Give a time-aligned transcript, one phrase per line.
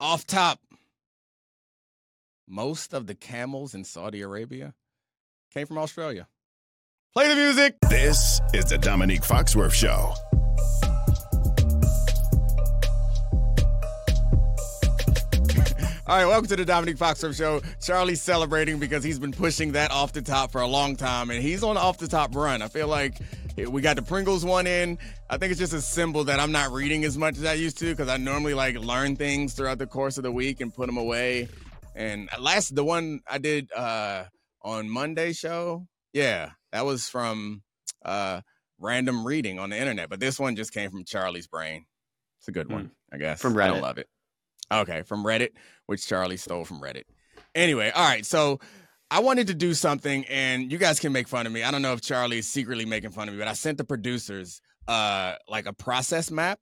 [0.00, 0.60] Off top,
[2.46, 4.72] most of the camels in Saudi Arabia
[5.52, 6.28] came from Australia.
[7.12, 7.74] Play the music.
[7.90, 10.14] This is the Domonique Foxworth Show.
[16.06, 17.60] All right, welcome to the Domonique Foxworth Show.
[17.82, 21.42] Charlie's celebrating because he's been pushing that off the top for a long time, and
[21.42, 22.62] he's on off the top run.
[22.62, 23.18] I feel like
[23.66, 24.98] we got the Pringles one in.
[25.28, 27.78] I think it's just a symbol that I'm not reading as much as I used
[27.78, 30.86] to because I normally like learn things throughout the course of the week and put
[30.86, 31.48] them away.
[31.94, 34.24] And last, the one I did uh,
[34.62, 37.62] on Monday show, yeah, that was from
[38.04, 38.42] uh,
[38.78, 40.08] random reading on the internet.
[40.08, 41.84] But this one just came from Charlie's brain.
[42.38, 42.90] It's a good one, mm.
[43.12, 43.40] I guess.
[43.40, 43.76] From Reddit.
[43.76, 44.08] I love it.
[44.72, 45.50] Okay, from Reddit,
[45.86, 47.04] which Charlie stole from Reddit.
[47.54, 48.60] Anyway, all right, so
[49.10, 51.62] I wanted to do something, and you guys can make fun of me.
[51.62, 53.84] I don't know if Charlie is secretly making fun of me, but I sent the
[53.84, 56.60] producers uh like a process map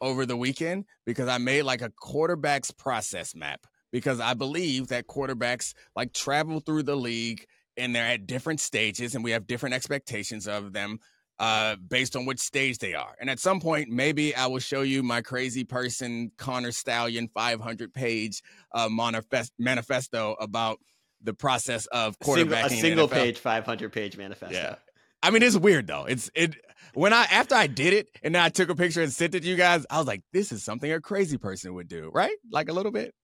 [0.00, 5.06] over the weekend because I made like a quarterback's process map because I believe that
[5.06, 9.74] quarterbacks like travel through the league and they're at different stages and we have different
[9.74, 10.98] expectations of them
[11.38, 13.14] uh, based on which stage they are.
[13.20, 17.92] And at some point, maybe I will show you my crazy person Connor Stalions 500
[17.92, 18.42] page
[18.74, 20.78] uh, manifest- manifesto about
[21.26, 22.66] the process of quarterbacking.
[22.66, 24.56] A single, page, 500 page manifesto.
[24.56, 24.76] Yeah.
[25.22, 26.04] I mean, it's weird though.
[26.04, 26.54] It's it
[26.94, 29.40] when I after I did it and then I took a picture and sent it
[29.40, 29.84] to you guys.
[29.90, 32.36] I was like, this is something a crazy person would do, right?
[32.50, 33.14] Like a little bit.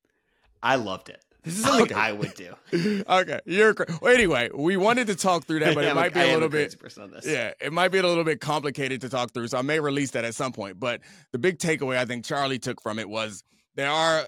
[0.62, 1.22] I loved it.
[1.42, 1.94] This is something okay.
[1.96, 2.54] I would do.
[3.08, 4.48] okay, you're cra- well, anyway.
[4.54, 6.76] We wanted to talk through that, but it might be a little bit.
[7.24, 10.12] Yeah, it might be a little bit complicated to talk through, so I may release
[10.12, 10.78] that at some point.
[10.78, 11.00] But
[11.32, 13.42] the big takeaway I think Charlie took from it was
[13.74, 14.24] there are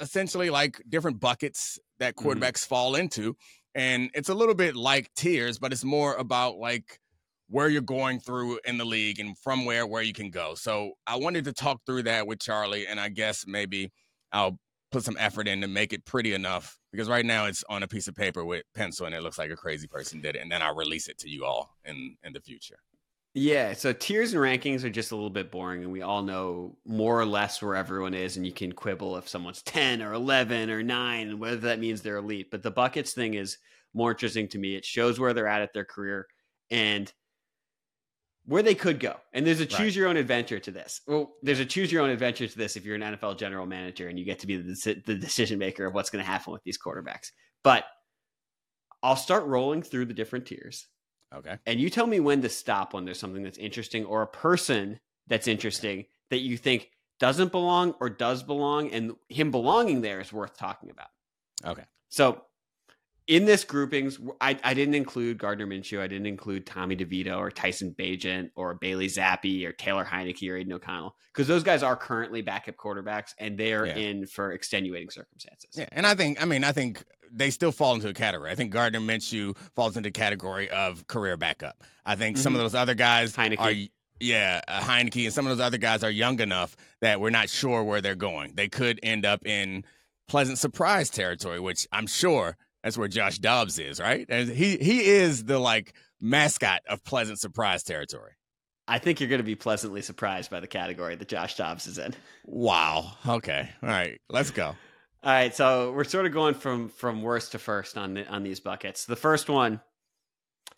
[0.00, 2.28] essentially like different buckets that mm-hmm.
[2.28, 2.68] quarterbacks mm-hmm.
[2.68, 3.36] fall into,
[3.74, 7.00] and it's a little bit like tiers, but it's more about like
[7.50, 10.54] where you're going through in the league and from where where you can go.
[10.54, 13.90] So I wanted to talk through that with Charlie, and I guess maybe
[14.32, 14.58] I'll
[14.90, 17.88] put some effort in to make it pretty enough because right now it's on a
[17.88, 20.50] piece of paper with pencil and it looks like a crazy person did it and
[20.50, 22.78] then I'll release it to you all in in the future.
[23.38, 26.76] Yeah, so tiers and rankings are just a little bit boring and we all know
[26.84, 30.70] more or less where everyone is and you can quibble if someone's 10 or 11
[30.70, 33.58] or 9 and whether that means they're elite, but the buckets thing is
[33.94, 34.74] more interesting to me.
[34.74, 36.26] It shows where they're at at their career
[36.72, 37.12] and
[38.44, 39.14] where they could go.
[39.32, 39.96] And there's a choose right.
[39.96, 41.00] your own adventure to this.
[41.06, 44.08] Well, there's a choose your own adventure to this if you're an NFL general manager
[44.08, 46.64] and you get to be the, the decision maker of what's going to happen with
[46.64, 47.30] these quarterbacks.
[47.62, 47.84] But
[49.00, 50.88] I'll start rolling through the different tiers.
[51.34, 51.56] Okay.
[51.66, 54.98] And you tell me when to stop when there's something that's interesting or a person
[55.26, 56.08] that's interesting okay.
[56.30, 60.90] that you think doesn't belong or does belong and him belonging there is worth talking
[60.90, 61.08] about.
[61.64, 61.84] Okay.
[62.08, 62.42] So
[63.26, 66.00] in this groupings, I, I didn't include Gardner Minshew.
[66.00, 70.56] I didn't include Tommy DeVito or Tyson Bagent or Bailey Zappe or Taylor Heinicke or
[70.56, 73.96] Aidan O'Connell because those guys are currently backup quarterbacks and they are yeah.
[73.96, 75.70] in for extenuating circumstances.
[75.74, 78.50] Yeah, and I think I mean I think they still fall into a category.
[78.50, 81.82] I think Gardner Minshew falls into the category of career backup.
[82.04, 82.42] I think mm-hmm.
[82.42, 82.64] some of mm-hmm.
[82.64, 83.58] those other guys Heinicke.
[83.58, 83.88] are
[84.20, 87.48] yeah, uh, Heinicke and some of those other guys are young enough that we're not
[87.48, 88.54] sure where they're going.
[88.54, 89.84] They could end up in
[90.28, 94.26] pleasant surprise territory, which I'm sure that's where Josh Dobbs is, right?
[94.28, 98.32] And he he is the like mascot of pleasant surprise territory.
[98.88, 101.98] I think you're going to be pleasantly surprised by the category that Josh Dobbs is
[101.98, 102.14] in.
[102.46, 103.12] Wow.
[103.26, 103.68] Okay.
[103.82, 104.18] All right.
[104.30, 104.76] Let's go.
[105.22, 105.54] All right.
[105.54, 109.04] So we're sort of going from from worst to first on the, on these buckets.
[109.04, 109.80] The first one,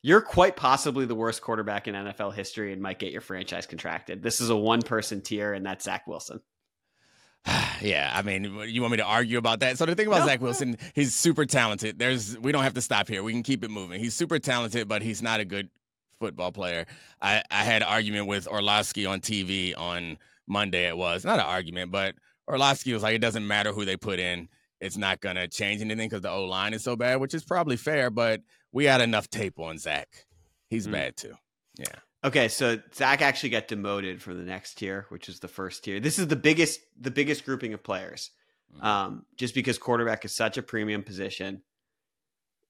[0.03, 4.23] you're quite possibly the worst quarterback in NFL history and might get your franchise contracted.
[4.23, 6.41] This is a one person tier, and that's Zach Wilson.
[7.81, 9.79] yeah, I mean, you want me to argue about that?
[9.79, 10.27] So the thing about no.
[10.27, 11.99] Zach Wilson, he's super talented.
[11.99, 13.23] There's we don't have to stop here.
[13.23, 14.01] We can keep it moving.
[14.01, 15.69] He's super talented, but he's not a good
[16.19, 16.87] football player.
[17.21, 20.87] I, I had an argument with Orlovsky on TV on Monday.
[20.87, 22.15] It was not an argument, but
[22.47, 24.49] Orlovsky was like, it doesn't matter who they put in.
[24.81, 27.77] It's not gonna change anything because the O line is so bad, which is probably
[27.77, 28.11] fair.
[28.11, 28.41] But
[28.73, 30.09] we had enough tape on Zach.
[30.69, 30.93] He's mm.
[30.93, 31.35] bad too.
[31.79, 31.99] Yeah.
[32.23, 36.01] Okay, so Zach actually got demoted from the next tier, which is the first tier.
[36.01, 38.31] This is the biggest the biggest grouping of players.
[38.75, 38.87] Mm-hmm.
[38.87, 41.63] Um, just because quarterback is such a premium position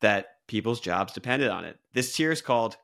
[0.01, 1.79] that people's jobs depended on it.
[1.93, 2.77] This tier is called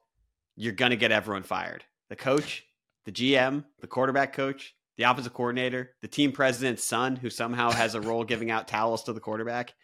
[0.57, 1.85] you're gonna get everyone fired.
[2.09, 2.65] The coach,
[3.05, 7.95] the GM, the quarterback coach, the offensive coordinator, the team president's son, who somehow has
[7.95, 9.75] a role giving out towels to the quarterback.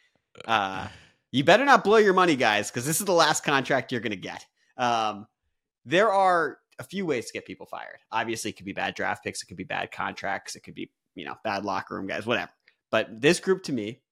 [0.47, 0.89] Uh,
[1.31, 4.17] you better not blow your money, guys, because this is the last contract you're gonna
[4.17, 4.45] get.
[4.77, 5.27] Um,
[5.85, 7.99] there are a few ways to get people fired.
[8.11, 10.91] Obviously, it could be bad draft picks, it could be bad contracts, it could be,
[11.15, 12.51] you know, bad locker room guys, whatever.
[12.91, 14.03] But this group to me,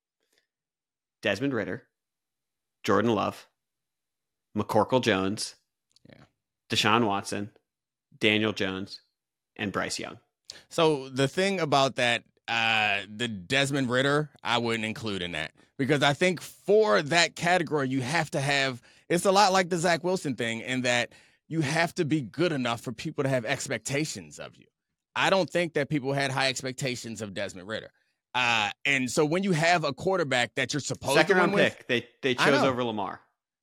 [1.22, 1.86] Desmond Ridder,
[2.82, 3.46] Jordan Love,
[4.56, 5.54] McCorkle Jones,
[6.08, 6.24] yeah.
[6.70, 7.50] Deshaun Watson,
[8.18, 9.02] Daniel Jones,
[9.56, 10.18] and Bryce Young.
[10.68, 16.02] So the thing about that uh, the Desmond Ridder, I wouldn't include in that because
[16.02, 18.82] I think for that category, you have to have.
[19.08, 21.12] It's a lot like the Zach Wilson thing in that
[21.48, 24.66] you have to be good enough for people to have expectations of you.
[25.16, 27.90] I don't think that people had high expectations of Desmond Ridder.
[28.34, 31.64] Uh, and so when you have a quarterback that you're supposed Second to round win
[31.64, 33.20] pick, with, they they chose over Lamar.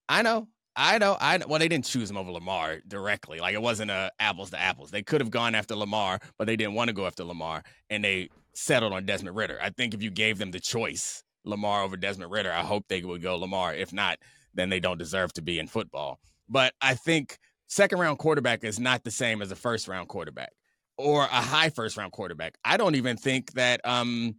[0.10, 0.48] I know,
[0.80, 1.40] I know, I.
[1.46, 3.40] Well, they didn't choose him over Lamar directly.
[3.40, 4.92] Like it wasn't a apples to apples.
[4.92, 8.04] They could have gone after Lamar, but they didn't want to go after Lamar, and
[8.04, 9.58] they settled on Desmond Ridder.
[9.62, 13.02] I think if you gave them the choice, Lamar over Desmond Ridder, I hope they
[13.02, 13.74] would go Lamar.
[13.74, 14.20] If not,
[14.54, 16.20] then they don't deserve to be in football.
[16.48, 20.52] But I think second round quarterback is not the same as a first round quarterback
[20.98, 22.56] or a high first round quarterback.
[22.64, 24.36] I don't even think that um,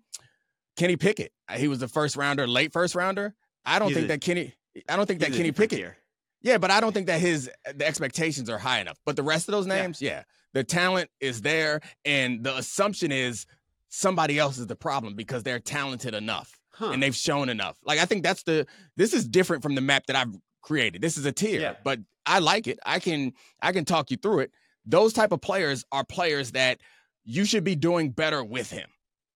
[0.77, 3.35] Kenny Pickett, he was a first rounder, late first rounder.
[3.65, 4.55] I don't He's think a- that Kenny.
[4.89, 5.95] I don't think that Kenny Pickett.
[6.41, 8.99] Yeah, but I don't think that his eh, the expectations are high enough.
[9.05, 9.83] But the rest of those Yeah.
[9.83, 13.47] names, yeah, the talent is there, and the assumption is
[13.89, 16.91] somebody else is the problem because they're talented enough Huh.
[16.91, 17.79] and they've shown enough.
[17.85, 21.01] Like I think that's the this is different from the map that I've created.
[21.03, 21.75] This is a tier, Yeah.
[21.85, 22.79] but I like it.
[22.85, 24.53] I can I can talk you through it.
[24.85, 26.81] Those type of players are players that
[27.25, 28.89] you should be doing better with him.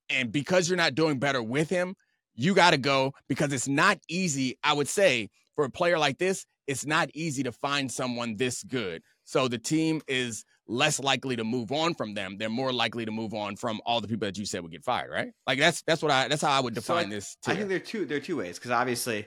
[0.08, 1.94] And because you're not doing better with him,
[2.34, 6.18] you got to go because it's not easy, I would say, for a player like
[6.18, 9.02] this, it's not easy to find someone this good.
[9.24, 12.36] So the team is less likely to move on from them.
[12.38, 14.84] They're more likely to move on from all the people that you said would get
[14.84, 15.32] fired, right?
[15.46, 17.36] Like that's that's what I that's how I would So I- define this.
[17.46, 19.26] I think there are two there are two ways because obviously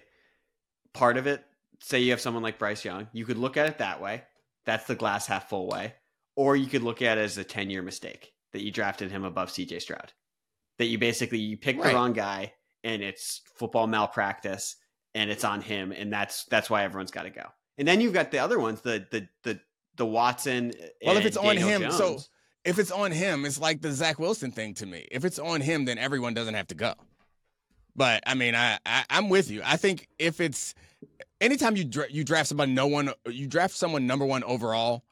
[0.93, 1.43] part of it,
[1.81, 4.23] say you have someone like Bryce Young, you could look at it that way.
[4.65, 5.93] That's the glass half full way.
[6.35, 9.23] Or you could look at it as a 10 year mistake that you drafted him
[9.23, 10.13] above CJ Stroud.
[10.79, 11.89] That you basically you picked Right.
[11.89, 12.53] the wrong guy
[12.83, 14.75] and it's football malpractice
[15.15, 17.45] and it's on him and that's that's why everyone's got to go.
[17.79, 19.59] And then you've got the other ones, the the the
[19.95, 20.73] the Watson.
[21.03, 22.19] Well, if it's on Daniel him, so-
[22.63, 25.07] if it's on him, it's like the Zach Wilson thing to me.
[25.11, 26.93] If it's on him, then everyone doesn't have to go.
[27.95, 29.61] But I mean, I, I I'm with you.
[29.63, 30.73] I think if it's
[31.39, 35.03] anytime you dra- you draft somebody, no one you draft someone number one overall,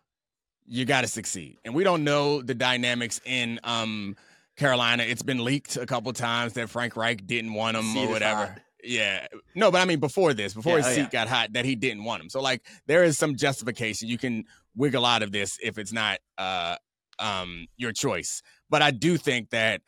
[0.66, 1.58] you got to succeed.
[1.64, 4.16] And we don't know the dynamics in um
[4.58, 5.04] Carolina.
[5.04, 8.48] It's been leaked a couple times that Frank Reich didn't want him or whatever.
[8.48, 8.60] hot.
[8.84, 9.28] Yeah.
[9.56, 11.10] No, but I mean before this, before Yeah, his oh, seat yeah.
[11.10, 12.30] got hot, that he didn't want him.
[12.30, 14.08] So like there is some justification.
[14.10, 14.46] You can
[14.76, 16.76] wiggle out of this if it's not uh
[17.20, 18.42] um your choice.
[18.70, 19.82] But I do think that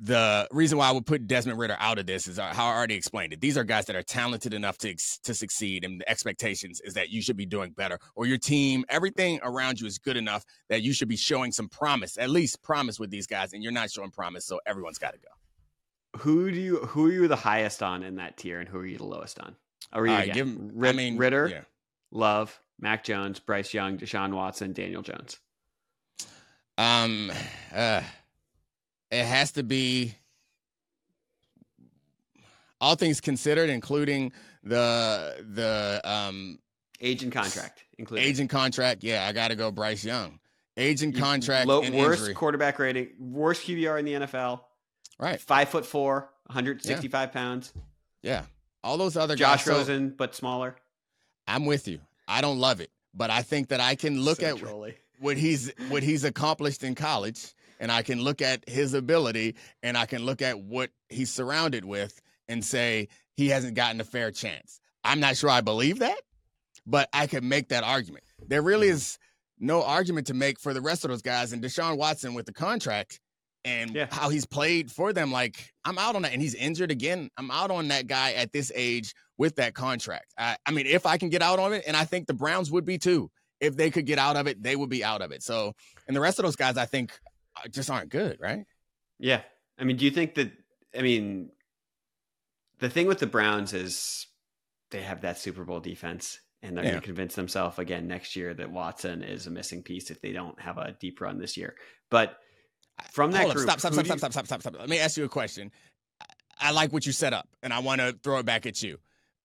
[0.00, 2.74] the reason why I would put Desmond Ridder out of this is uh, how I
[2.74, 3.40] already explained it.
[3.40, 7.10] These are guys that are talented enough to to succeed, and the expectations is that
[7.10, 10.82] you should be doing better, or your team, everything around you is good enough that
[10.82, 13.90] you should be showing some promise, at least promise with these guys, and you're not
[13.90, 15.28] showing promise, so everyone's got to go.
[16.18, 18.86] Who do you who are you the highest on in that tier and who are
[18.86, 19.56] you the lowest on?
[19.92, 21.60] Are you right, again, give I Rid- mean, Ridder, yeah.
[22.10, 25.38] Love, Mac Jones, Bryce Young, Deshaun Watson, Daniel Jones.
[26.78, 27.30] Um,
[27.74, 28.02] uh,
[29.10, 30.14] it has to be
[32.80, 34.32] all things considered, including
[34.62, 36.58] the the um
[37.00, 39.02] Age and contract including agent contract.
[39.02, 40.38] Yeah, I got to go Bryce Young.
[40.76, 42.34] Agent contract low, and worst injury.
[42.34, 44.60] quarterback rating, worst QBR in the NFL.
[45.22, 45.40] Right.
[45.40, 47.72] Five foot four, 165 pounds.
[48.22, 48.42] Yeah.
[48.82, 49.64] All those other Josh guys.
[49.64, 50.74] so Rosen, but smaller.
[51.46, 52.00] I'm with you.
[52.26, 54.96] I don't love it, but I think that I can look So at trolly.
[55.20, 59.96] what he's what he's accomplished in college and I can look at his ability and
[59.96, 64.32] I can look at what he's surrounded with and say he hasn't gotten a fair
[64.32, 64.80] chance.
[65.04, 66.20] I'm not sure I believe that,
[66.84, 68.24] but I can make that argument.
[68.44, 69.18] There really is
[69.60, 72.52] no argument to make for the rest of those guys and Deshaun Watson with the
[72.52, 73.20] contract
[73.64, 74.06] and Yeah.
[74.10, 77.30] how he's played for them like I'm out on that and he's injured again.
[77.36, 80.32] I'm out on that guy at this age with that contract.
[80.38, 82.70] I, I mean if I can get out on it and I think the Browns
[82.70, 83.30] would be too.
[83.60, 85.40] If they could get out of it, they would be out of it.
[85.44, 85.72] So,
[86.08, 87.12] and the rest of those guys I think
[87.56, 88.64] uh, just aren't good, right?
[89.20, 89.42] Yeah.
[89.78, 90.50] I mean, do you think that
[90.98, 91.50] I mean
[92.80, 94.26] the thing with the Browns is
[94.90, 96.90] they have that Super Bowl defense and they're Yeah.
[96.92, 100.32] going to convince themselves again next year that Watson is a missing piece if they
[100.32, 101.76] don't have a deep run this year.
[102.10, 102.36] But
[103.12, 104.80] from that Hold up, group, stop, stop, who stop, you- stop, stop, stop, stop, stop.
[104.80, 105.70] Let me ask you a question.
[106.20, 106.26] I-
[106.60, 108.98] I like what you set up, and I want to throw it back at you.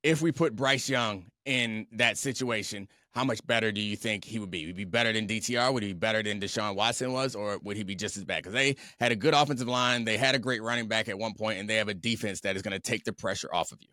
[0.04, 4.38] If we put Bryce Young in that situation, how much better do you think he
[4.38, 4.68] would be?
[4.68, 5.74] Would he be better than DTR?
[5.74, 8.44] Would he be better than Deshaun Watson was, or would he be just as bad?
[8.44, 11.34] Because they had a good offensive line, they had a great running back at one
[11.34, 13.82] point, and they have a defense that is going to take the pressure off of
[13.82, 13.88] you.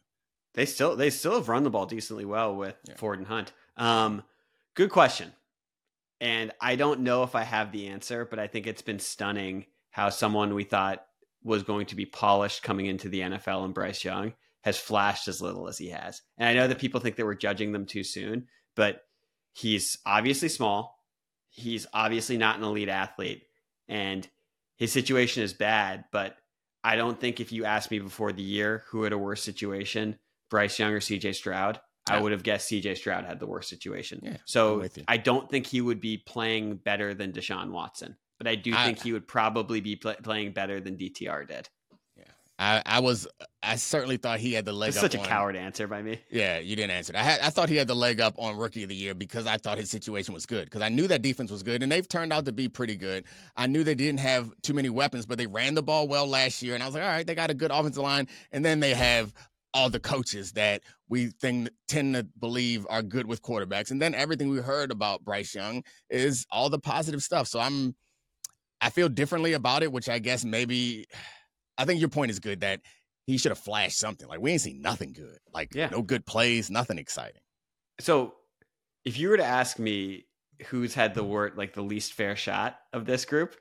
[0.52, 2.94] They still they still have run the ball decently well with Yeah.
[2.96, 3.52] Ford and Hunt.
[3.78, 4.22] Um,
[4.74, 5.32] good question,
[6.20, 9.66] and I don't know if I have the answer, but I think it's been stunning
[9.90, 11.04] how someone we thought
[11.42, 15.42] was going to be polished coming into the NFL and Bryce Young has flashed as
[15.42, 16.22] little as he has.
[16.38, 19.02] And I know that people think that we're judging them too soon, but
[19.52, 20.98] he's obviously small.
[21.50, 23.42] He's obviously not an elite athlete,
[23.88, 24.26] and
[24.76, 26.06] his situation is bad.
[26.10, 26.36] But
[26.82, 30.18] I don't think if you asked me before the year who had a worse situation,
[30.50, 34.20] Bryce Young or CJ Stroud, I would have guessed CJ Stroud had the worst situation.
[34.22, 34.84] Yeah, so.
[35.08, 38.84] I don't think he would be playing better than Deshaun Watson, but I do I-
[38.86, 41.68] think he would probably be pl- playing better than DTR did.
[42.56, 43.26] I, I was
[43.64, 46.02] I certainly thought he had the leg That's up such a on- coward answer by
[46.02, 46.20] me.
[46.30, 47.12] Yeah, you didn't answer.
[47.12, 47.16] it.
[47.18, 49.48] I had I thought he had the leg up on rookie of the year because
[49.48, 52.06] I thought his situation was good because I knew that defense was good and they've
[52.08, 53.24] turned out to be pretty good.
[53.56, 56.62] I knew they didn't have too many weapons, but they ran the ball well last
[56.62, 58.78] year, and I was like, all right, they got a good offensive line, and then
[58.78, 59.34] they have
[59.72, 60.82] all the coaches that
[61.14, 65.24] we think tend to believe are good with quarterbacks, and then everything we heard about
[65.24, 67.46] Bryce Young is all the positive stuff.
[67.46, 67.94] So I'm
[68.80, 71.06] I feel differently about it, which I guess maybe
[71.78, 72.80] I think your point is good that
[73.26, 74.26] he should have flashed something.
[74.26, 75.38] Like we ain't seen nothing good.
[75.52, 75.88] Like Yeah.
[75.88, 77.42] no good plays, nothing exciting.
[78.00, 78.34] So,
[79.04, 80.26] if you were to ask me
[80.66, 83.54] who's had the word like the least fair shot of this group,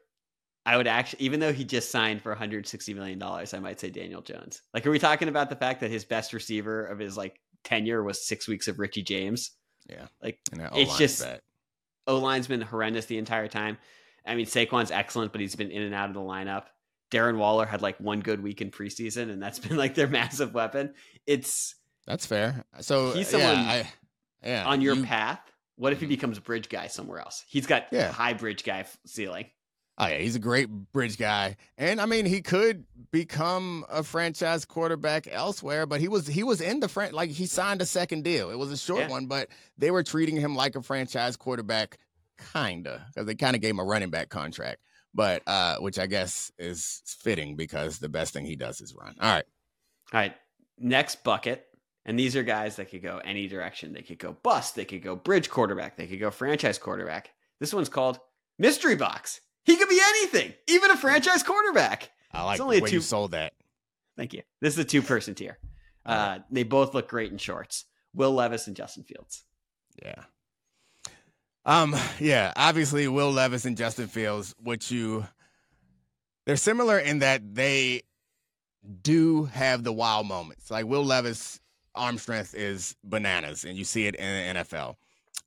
[0.65, 3.89] I would actually, even though he just signed for 160 million dollars, I might say
[3.89, 4.62] Daniel Jones.
[4.74, 8.03] Like, are we talking about the fact that his best receiver of his like tenure
[8.03, 9.51] was six weeks of Richie James?
[9.89, 10.08] Yeah.
[10.22, 11.25] Like, It's just-.
[12.08, 13.77] O line's been horrendous the entire time.
[14.25, 16.65] I mean, Saquon's excellent, but he's been in and out of the lineup.
[17.12, 20.53] Darren Waller had like one good week in preseason, and that's been like their massive
[20.53, 20.93] weapon.
[21.27, 21.75] It's
[22.08, 22.63] That's fair.
[22.82, 23.88] So He's yeah, someone I,
[24.43, 25.39] yeah, on your you- path.
[25.75, 26.10] What if he Mhm.
[26.10, 27.43] becomes bridge guy somewhere else?
[27.48, 28.12] He's got Yeah.
[28.12, 29.46] high bridge guy ceiling.
[29.97, 34.65] Oh yeah, he's a great bridge guy, and I mean he could become a franchise
[34.65, 35.85] quarterback elsewhere.
[35.85, 38.50] But he was he was in the fran- like he signed a second deal.
[38.50, 39.09] It was a short Yeah.
[39.09, 42.00] one, but they were treating him like a franchise quarterback,
[42.53, 44.81] kinda, because they kind of gave him a running back contract.
[45.13, 49.15] But uh, which I guess is fitting because the best thing he does is run.
[49.21, 49.45] All right,
[50.12, 50.35] All right,
[50.79, 51.67] next bucket,
[52.03, 53.93] and these are guys that could go any direction.
[53.93, 54.75] They could go bust.
[54.75, 55.97] They could go bridge quarterback.
[55.97, 57.29] They could go franchise quarterback.
[57.59, 58.19] This one's called
[58.57, 59.39] mystery box.
[59.65, 62.10] He could be anything, even a franchise quarterback.
[62.32, 63.53] I like it's only the a way two- you sold that.
[64.17, 64.41] Thank you.
[64.62, 65.58] This is a two-person tier.
[66.05, 67.86] Uh, they both look great in shorts.
[68.13, 69.43] Will Levis and Justin Fields.
[70.03, 70.24] Yeah.
[71.65, 75.25] Um, yeah, obviously Will Levis and Justin Fields, which you
[76.46, 78.01] they're similar in that they
[79.01, 80.70] do have the wild moments.
[80.70, 81.60] Like Will Levis
[81.96, 84.96] arm strength is bananas and you see it in the NFL.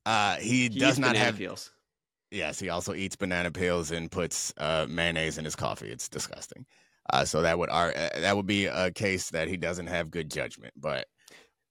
[0.07, 1.71] Uh he, He does not have peels.
[2.37, 5.89] Yes, he also eats banana peels and puts uh, mayonnaise in his coffee.
[5.89, 6.67] It's disgusting.
[7.11, 10.31] Uh, so that would uh, that would be a case that he doesn't have good
[10.31, 11.07] judgment, but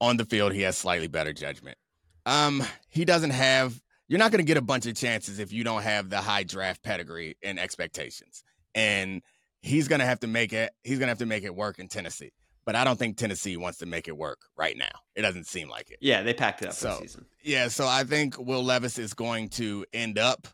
[0.01, 1.77] on the field he has slightly better judgment.
[2.25, 3.79] Um, he doesn't have.
[4.07, 6.43] You're not going to get a bunch of chances if you don't have the high
[6.43, 8.43] draft pedigree and expectations,
[8.73, 9.21] and
[9.61, 10.71] he's going to have to make it.
[10.83, 12.31] He's going to have to make it work in Tennessee.
[12.65, 14.89] But I don't think Tennessee wants to make it work right now.
[15.15, 15.99] It doesn't seem like it.
[16.01, 17.03] Yeah, they packed it up So-.
[17.43, 20.47] Yeah, so I think Will Levis is going to end up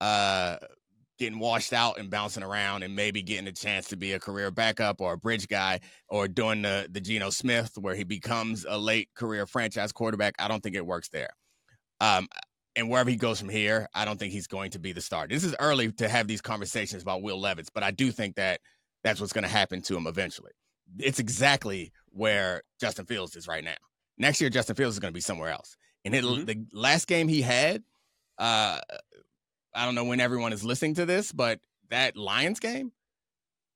[0.00, 0.58] uh,
[1.18, 4.50] getting washed out and bouncing around and maybe getting a chance to be a career
[4.50, 8.78] backup or a bridge guy or doing the, the Geno Smith where he becomes a
[8.78, 10.34] late career franchise quarterback.
[10.38, 11.30] I don't think it works there.
[12.00, 12.28] Um,
[12.76, 15.34] and wherever he goes from here, I don't think he's going to be the starter.
[15.34, 18.60] This is early to have these conversations about Will Levis, but I do think that
[19.02, 20.52] that's what's going to happen to him eventually.
[20.98, 23.76] It's exactly where Justin Fields is right now.
[24.16, 25.76] Next year, Justin Fields is going to be somewhere else.
[26.04, 26.46] And it, Mhm.
[26.46, 27.82] the last game he had,
[28.38, 28.80] uh,
[29.74, 32.92] I don't know when everyone is listening to this, but that Lions game,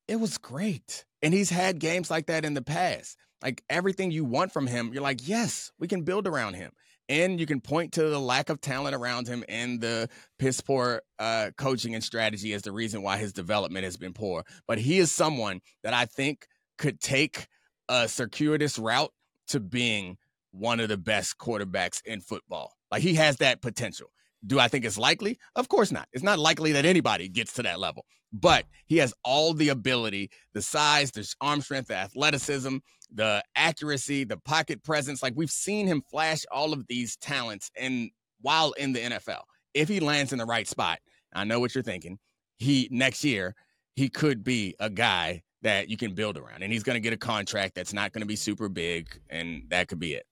[0.09, 1.05] it was great.
[1.23, 3.17] And he's had games like that in the past.
[3.43, 6.73] Like everything you want from him, you're like, yes, we can build around him.
[7.09, 11.03] And you can point to the lack of talent around him and the piss poor
[11.19, 14.45] uh, coaching and strategy as the reason why his development has been poor.
[14.67, 16.47] But he is someone that I think
[16.79, 17.47] could take
[17.89, 19.13] a circuitous route
[19.49, 20.17] to being
[20.53, 22.75] one of the best quarterbacks in football.
[22.91, 24.09] Like he has that potential.
[24.47, 25.39] Do I think it's likely?
[25.57, 26.09] Of course not.
[26.13, 30.31] It's not likely that anybody gets to that level, but he has all the ability,
[30.53, 32.79] the size, the arm strength, the athleticism,
[33.15, 35.23] the accuracy, the pocket presence.
[35.23, 38.11] Like we've seen him flash all of these talents and
[38.41, 39.43] while in the NFL.
[39.75, 40.99] If he lands in the right spot,
[41.35, 42.19] I know what you're thinking.
[42.59, 43.55] He next year,
[43.95, 46.63] he could be a guy that you can build around.
[46.63, 49.65] And he's going to get a contract that's not going to be super big and
[49.69, 50.27] that could be it.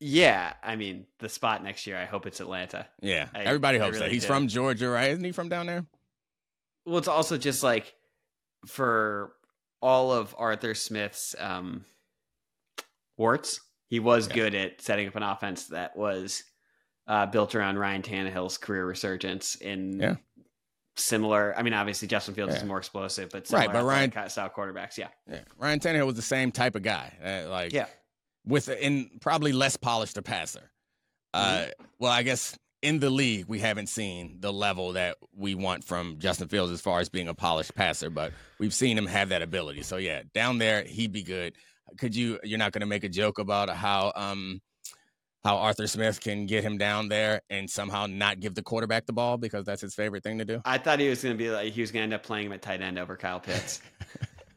[0.00, 1.96] Yeah, I mean the spot next year.
[1.96, 2.86] I hope it's Atlanta.
[3.00, 3.28] Yeah.
[3.34, 4.10] I- Everybody hopes that.
[4.10, 4.28] He's do.
[4.28, 5.10] from Georgia, right?
[5.10, 5.84] Isn't he from down there?
[6.84, 7.94] Well, it's also just like
[8.66, 9.32] for
[9.80, 11.84] all of Arthur Smith's um,
[13.16, 14.34] warts, he was Yeah.
[14.34, 16.44] good at setting up an offense that was
[17.06, 20.16] uh, built around Ryan Tannehill's career resurgence in Yeah.
[20.96, 21.54] Similar.
[21.56, 24.96] I mean, obviously Justin Fields is more explosive, but Right, but Ryan- style quarterbacks.
[24.96, 25.40] Yeah, Yeah.
[25.58, 27.12] Ryan Tannehill was the same type of guy.
[27.24, 27.86] Uh, like yeah.
[28.46, 30.70] with in probably less polished a passer.
[31.32, 31.84] Uh, Mm-hmm.
[31.98, 36.18] well, I guess in the league, we haven't seen the level that we want from
[36.18, 39.42] Justin Fields as far as being a polished passer, but we've seen him have that
[39.42, 39.82] ability.
[39.82, 41.54] So yeah, down there he'd be good.
[41.98, 42.38] Could you?
[42.44, 44.60] You're not going to make a joke about how um
[45.44, 49.12] how Arthur Smith can get him down there and somehow not give the quarterback the
[49.12, 50.60] ball because that's his favorite thing to do.
[50.64, 52.46] I thought he was going to be like he was going to end up playing
[52.46, 53.80] him at tight end over Kyle Pitts.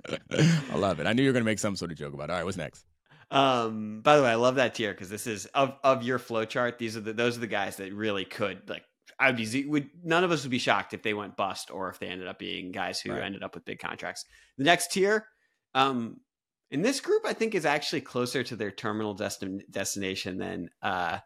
[0.72, 1.08] I love it.
[1.08, 2.30] I knew you were going to make some sort of joke about.
[2.30, 2.32] it.
[2.32, 2.86] All right, what's next?
[3.30, 6.46] Um, by the way, I love that tier because this is of of your flow
[6.46, 6.80] chart.
[6.80, 8.84] These are the those are the guys that really could like.
[9.20, 11.90] I would be would none of us would be shocked if they went bust or
[11.90, 13.24] if they ended up being guys who Right.
[13.24, 14.24] ended up with big contracts.
[14.58, 15.28] The next tier,
[15.76, 16.22] um,
[16.70, 21.20] in this group, I think is actually closer to their terminal destin- destination than uh,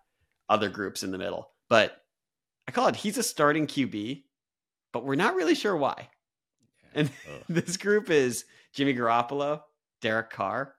[0.49, 1.49] other groups in the middle.
[1.69, 1.97] But
[2.67, 4.23] I call it he's a starting QB,
[4.93, 6.09] but we're not really sure why.
[6.93, 7.09] And
[7.49, 9.61] this group is Jimmy Garoppolo,
[10.01, 10.75] Derek Carr,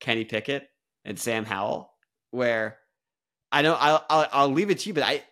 [0.00, 0.68] Kenny Pickett,
[1.04, 1.92] and Sam Howell.
[2.30, 2.78] Where
[3.52, 5.22] I know I'll, I'll I'll leave it to you, but I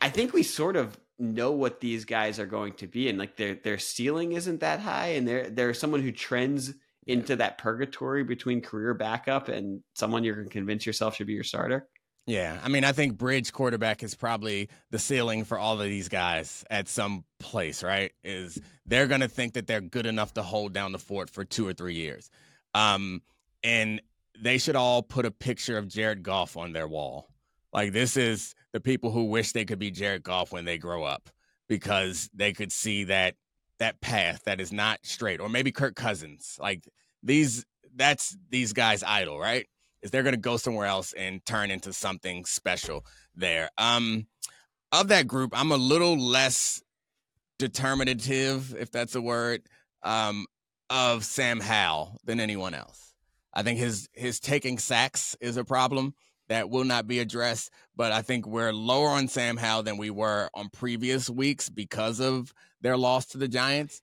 [0.00, 3.36] I think we sort of know what these guys are going to be, and like
[3.36, 6.74] their their ceiling isn't that high, and they're they're someone who trends
[7.06, 11.34] into that purgatory between career backup and someone you're going to convince yourself should be
[11.34, 11.88] your starter.
[12.26, 16.08] Yeah, I mean, I think bridge quarterback is probably the ceiling for all of these
[16.08, 18.10] guys at some place, right?
[18.24, 21.44] Is they're going to think that they're good enough to hold down the fort for
[21.44, 22.28] two or three years.
[22.74, 23.22] Um,
[23.62, 24.02] and
[24.40, 27.28] they should all put a picture of Jared Goff on their wall.
[27.72, 31.04] Like, this is the people who wish they could be Jared Goff when they grow
[31.04, 31.30] up
[31.68, 33.36] because they could see that
[33.78, 36.58] that path that is not straight or maybe Kirk Cousins.
[36.60, 36.88] Like,
[37.22, 37.64] these,
[37.94, 39.66] that's these guys' idol, right?
[40.06, 43.04] is they're going to go somewhere else and turn into something special
[43.34, 43.68] there.
[43.76, 44.26] Um,
[44.92, 46.80] of that group, I'm a little less
[47.58, 49.62] determinative, if that's a word,
[50.04, 50.46] um,
[50.90, 53.14] of Sam Howell than anyone else.
[53.52, 56.14] I think his his taking sacks is a problem
[56.48, 60.10] that will not be addressed, but I think we're lower on Sam Howell than we
[60.10, 62.52] were on previous weeks because of
[62.86, 64.00] their loss to the Giants.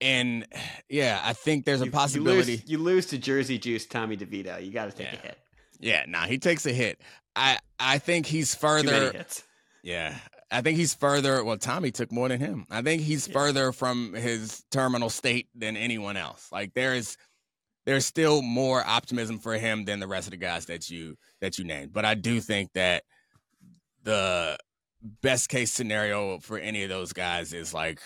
[0.00, 0.44] And
[0.88, 2.52] yeah, I think there's a You- possibility.
[2.52, 4.64] You lose, you lose to Jersey Juice Tommy DeVito.
[4.64, 5.18] You got to take Yeah.
[5.18, 5.38] a hit.
[5.78, 7.00] Yeah, nah, he takes a hit.
[7.36, 9.24] I I think he's further.
[9.84, 10.16] Yeah,
[10.50, 11.44] I think he's further.
[11.44, 12.66] Well, Tommy took more than him.
[12.70, 16.48] I think he's further from his terminal state than anyone else.
[16.52, 17.16] Like there is,
[17.86, 21.58] there's still more optimism for him than the rest of the guys that you that
[21.58, 21.92] you named.
[21.92, 23.04] But I do think that
[24.02, 24.58] the
[25.02, 28.00] best case scenario for any of those guys is like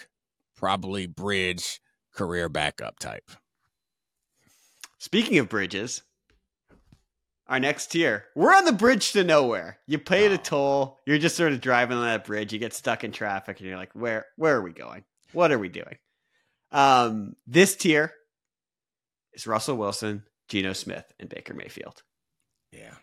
[0.56, 1.80] probably bridge
[2.14, 3.30] career backup type.
[4.98, 6.02] Speaking of bridges,
[7.48, 9.78] our next tier, we're on the bridge to nowhere.
[9.86, 10.34] You paid Oh.
[10.34, 10.98] a toll.
[11.06, 12.52] You're just sort of driving on that bridge.
[12.52, 14.26] You get stuck in traffic, and you're like, "Where?
[14.36, 15.04] Where are we going?
[15.32, 15.98] What are we doing?"
[16.72, 18.12] Um, this tier
[19.32, 22.02] is Russell Wilson, Geno Smith, and Baker Mayfield.
[22.72, 22.94] Yeah.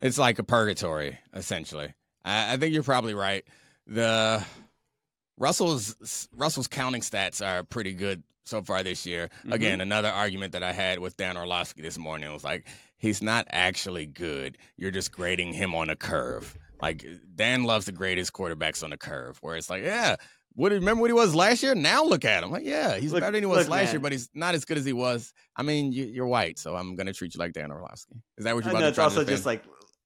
[0.00, 1.94] It's like a purgatory, essentially.
[2.24, 3.44] I, I think you're probably right.
[3.86, 4.44] The
[5.38, 9.28] Russell's Russell's counting stats are pretty good so far this year.
[9.40, 9.52] Mm-hmm.
[9.52, 13.46] Again, another argument that I had with Dan Orlovsky this morning was like, he's not
[13.50, 14.58] actually good.
[14.76, 16.56] You're just grading him on a curve.
[16.80, 20.16] Like Dan loves to grade his quarterbacks on a curve, where it's like, yeah,
[20.54, 21.74] what remember what he was last year?
[21.74, 22.50] Now look at him.
[22.50, 23.94] Like, yeah, he's Look- better than he was look, last man.
[23.94, 25.32] year, but he's not as good as he was.
[25.56, 28.16] I mean, you, you're white, so I'm gonna treat you like Dan Orlovsky.
[28.36, 28.88] Is that what you're about know to do?
[28.88, 29.36] it's try also defend?
[29.36, 29.64] just like,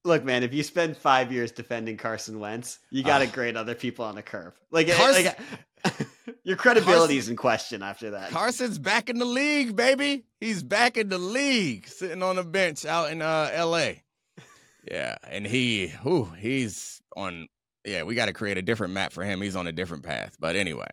[0.09, 3.31] look, man, if you spend five years defending Carson Wentz, you got to Ah.
[3.33, 4.55] grade other people on a curve.
[4.73, 5.33] Like, Carson-
[5.85, 5.95] like
[6.43, 8.31] your credibility is in question after that.
[8.31, 10.25] Carson's back in the league, baby.
[10.41, 14.03] He's back in the league, sitting on the bench out in uh, L.A.
[14.91, 17.47] Yeah, and he, whew, he's on.
[17.85, 19.41] Yeah, we got to create a different map for him.
[19.41, 20.37] He's on a different path.
[20.41, 20.89] But anyway,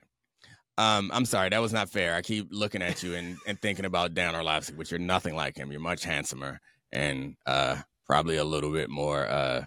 [0.78, 2.16] um, I'm sorry that was not fair.
[2.16, 5.58] I keep looking at you and, and thinking about Dan Orlovsky, but you're nothing like
[5.58, 5.72] him.
[5.72, 6.60] You're much handsomer
[6.92, 9.66] and uh, probably a little bit more uh,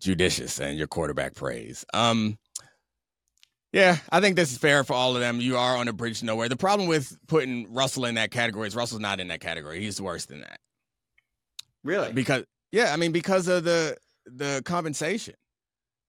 [0.00, 1.84] judicious in your quarterback praise.
[1.94, 2.38] Um,
[3.72, 5.40] yeah, I think this is fair for all of them.
[5.40, 6.48] You are on a bridge to nowhere.
[6.48, 9.80] The problem with putting Russell in that category is Russell's not in that category.
[9.80, 10.60] He's worse than that.
[11.82, 12.12] really?
[12.12, 15.34] Because yeah, I mean because of the the compensation.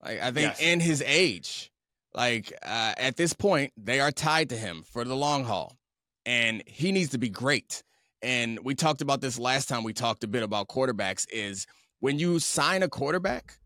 [0.04, 0.60] Like I think Yes.
[0.62, 1.70] and his age.
[2.14, 5.76] Like uh, at this point, they are tied to him for the long haul,
[6.24, 7.82] and he needs to be great.
[8.26, 9.84] And we talked about this last time.
[9.84, 11.26] We talked a bit about quarterbacks.
[11.32, 11.64] Is
[12.00, 13.56] when you sign a quarterback,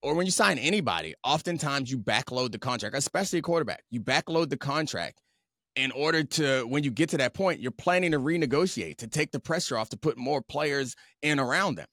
[0.00, 3.82] or when you sign anybody, oftentimes you backload the contract, especially a quarterback.
[3.90, 5.20] You backload the contract
[5.74, 9.32] in order to, when you get to that point, you're planning to renegotiate to take
[9.32, 11.88] the pressure off to put more players in around them.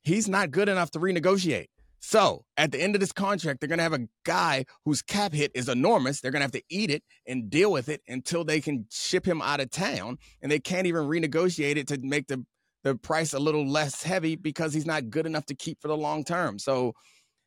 [0.00, 1.66] He's not good enough to renegotiate.
[2.00, 5.32] So at the end of this contract, they're going to have a guy whose cap
[5.32, 6.20] hit is enormous.
[6.20, 9.26] They're going to have to eat it and deal with it until they can ship
[9.26, 10.18] him out of town.
[10.40, 12.44] And they can't even renegotiate it to make the,
[12.84, 15.96] the price a little less heavy because he's not good enough to keep for the
[15.96, 16.58] long term.
[16.58, 16.94] So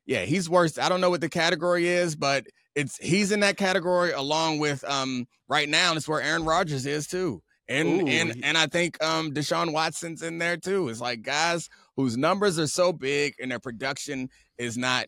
[0.06, 0.78] yeah, he's worse.
[0.78, 4.84] I don't know what the category is, but it's he's in that category along with
[4.84, 5.94] um right now.
[5.94, 10.22] It's where Aaron Rodgers is too, and Ooh, and and I think um Deshaun Watson's
[10.22, 10.88] in there too.
[10.88, 14.28] It's like guys whose numbers are so big and their production
[14.58, 15.06] is not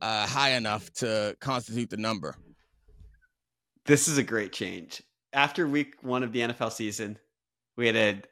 [0.00, 2.36] uh high enough to constitute the number.
[3.86, 5.02] This is a great change.
[5.32, 7.18] After week one of the NFL season,
[7.76, 8.22] we had a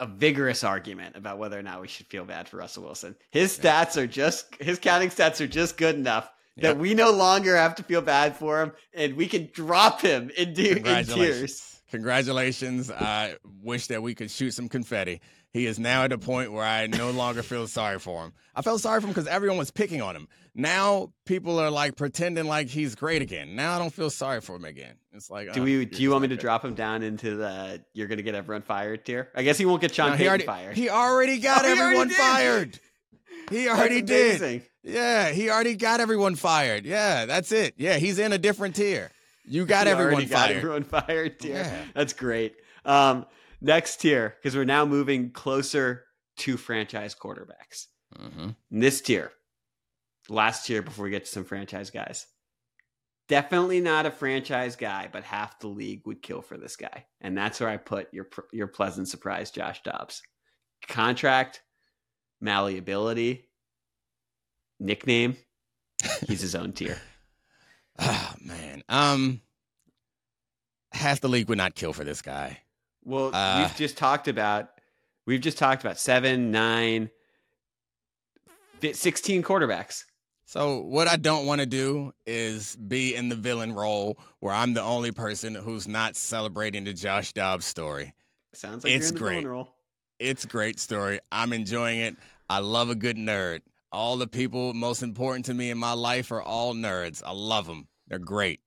[0.00, 3.14] a vigorous argument about whether or not we should feel bad for Russell Wilson.
[3.30, 7.56] His stats are just his counting stats are just good enough that we no longer
[7.56, 11.80] have to feel bad for him, and we can drop him in, de- in tears.
[11.92, 12.90] Congratulations.
[12.90, 15.20] I wish that we could shoot some confetti.
[15.50, 18.32] He is now at a point where I no longer feel sorry for him.
[18.56, 20.26] I felt sorry for him because everyone was picking on him.
[20.54, 23.54] Now people are like pretending like he's great again.
[23.54, 24.94] Now I don't feel sorry for him again.
[25.12, 25.84] It's like Do uh, we?
[25.84, 28.62] Do you want me to drop him down into the "you're going to get everyone
[28.62, 29.28] fired" tier?
[29.34, 30.76] I guess he won't get Sean No, Payton already fired.
[30.76, 32.16] he already got Oh, he already everyone did.
[32.16, 32.80] fired.
[33.50, 34.62] He already did.
[34.82, 36.86] Yeah, he already got everyone fired.
[36.86, 37.74] Yeah, that's it.
[37.76, 39.10] Yeah, he's in a different tier.
[39.44, 40.56] You got He everyone already got fired.
[40.58, 41.54] everyone fired tier.
[41.56, 41.84] Yeah.
[41.94, 42.54] That's great.
[42.84, 43.26] Um,
[43.60, 46.04] next tier because we're now moving closer
[46.38, 47.86] to franchise quarterbacks.
[48.18, 48.56] Mhm.
[48.70, 49.32] In this tier,
[50.28, 52.26] last tier before we get to some franchise guys.
[53.28, 57.36] Definitely not a franchise guy, but half the league would kill for this guy, and
[57.38, 60.22] that's where I put your your pleasant surprise, Josh Dobbs.
[60.88, 61.62] Contract,
[62.40, 63.48] malleability,
[64.80, 65.36] nickname.
[66.26, 67.00] He's his own tier.
[68.04, 68.82] Oh man.
[68.88, 69.40] Um
[70.92, 72.58] half the league would not kill for this guy.
[73.04, 74.68] Well, Uh, we've just talked about
[75.26, 77.10] we've just talked about seven, nine,
[78.80, 80.04] fi- 16 quarterbacks.
[80.44, 84.74] So what I don't want to do is be in the villain role where I'm
[84.74, 88.12] the only person who's not celebrating the Josh Dobbs story.
[88.52, 89.34] Sounds like It's you're in the great.
[89.40, 89.74] villain role.
[90.18, 91.20] It's great story.
[91.30, 92.16] I'm enjoying it.
[92.50, 93.60] I love a good nerd.
[93.92, 97.22] All the people most important to me in my life are all nerds.
[97.24, 97.88] I love them.
[98.12, 98.60] They're great.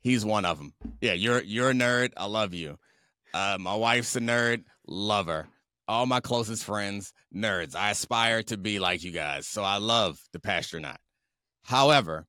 [0.00, 0.72] He's one of them.
[1.00, 2.12] Yeah, you're you're a nerd.
[2.16, 2.78] I love you.
[3.34, 4.62] Uh, my wife's a nerd.
[4.86, 5.48] Love her.
[5.88, 7.74] All my closest friends, nerds.
[7.74, 9.48] I aspire to be like you guys.
[9.48, 10.98] So I love the passtronaut.
[11.64, 12.26] However,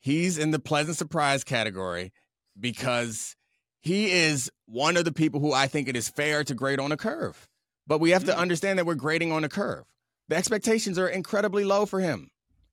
[0.00, 2.10] he's in the pleasant surprise category
[2.58, 3.36] because
[3.82, 6.90] he is one of the people who I think it is fair to grade on
[6.90, 7.46] a curve.
[7.86, 8.38] But we have to Mm.
[8.38, 9.84] understand that we're grading on a curve.
[10.28, 12.30] The expectations are incredibly low for him.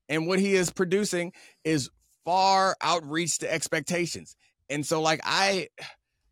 [0.08, 1.34] And what he is producing
[1.66, 1.90] is
[2.28, 4.36] far outreach to expectations.
[4.70, 5.70] And so like I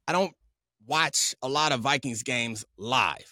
[0.10, 0.34] I don't
[0.86, 3.32] watch a lot of Vikings games live.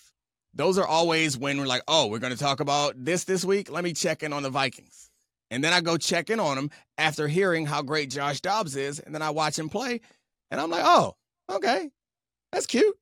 [0.54, 3.70] Those are always when we're like, "Oh, we're going to talk about this this week.
[3.70, 5.12] Let me check in on the Vikings."
[5.52, 9.00] And then I go check in on them after hearing how great Josh Dobbs is,
[9.00, 10.00] and then I watch him play,
[10.50, 11.18] and I'm like, "Oh,
[11.52, 11.90] okay.
[12.54, 12.96] That's cute."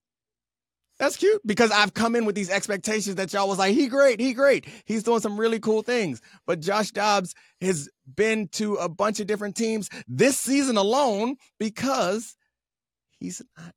[1.02, 4.20] That's cute because I've come in with these expectations that y'all was like, he great,
[4.20, 4.68] he great.
[4.86, 6.22] He's doing some really cool things.
[6.46, 12.38] But Josh Dobbs has been to a bunch of different teams this season alone because
[13.20, 13.74] he's not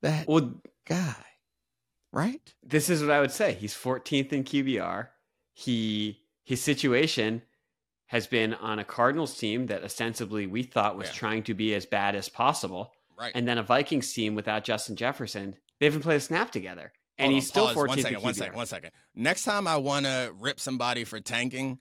[0.00, 0.54] that Well,
[0.86, 1.14] guy.
[2.12, 2.54] Right?
[2.62, 3.52] this is what I would say.
[3.52, 5.08] He's 14th in QBR.
[5.52, 7.42] He his situation
[8.06, 11.12] has been on a Cardinals team that ostensibly we thought was Yeah.
[11.14, 13.32] trying to be as bad as possible, Right.
[13.34, 15.56] and then a Vikings team without Justin Jefferson.
[15.80, 17.76] They haven't played a snap together, and Hold he's on, still pause.
[17.76, 18.90] 14th One second, one second, one second.
[19.14, 21.78] Next time I want to rip somebody for tanking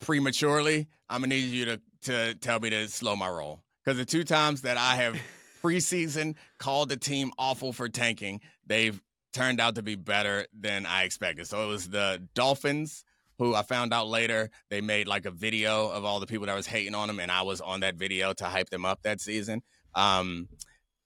[0.00, 3.62] prematurely, I'm gonna need you to to tell me to slow my roll.
[3.84, 5.18] Because the two times that I have
[5.62, 9.00] preseason called the team awful for tanking, they've
[9.32, 11.46] turned out to be better than I expected.
[11.46, 13.04] So it was the Dolphins.
[13.38, 16.56] Who I found out later they made like a video of all the people that
[16.56, 19.20] was hating on them, and I was on that video to hype them up that
[19.20, 19.62] season.
[19.94, 20.48] Um,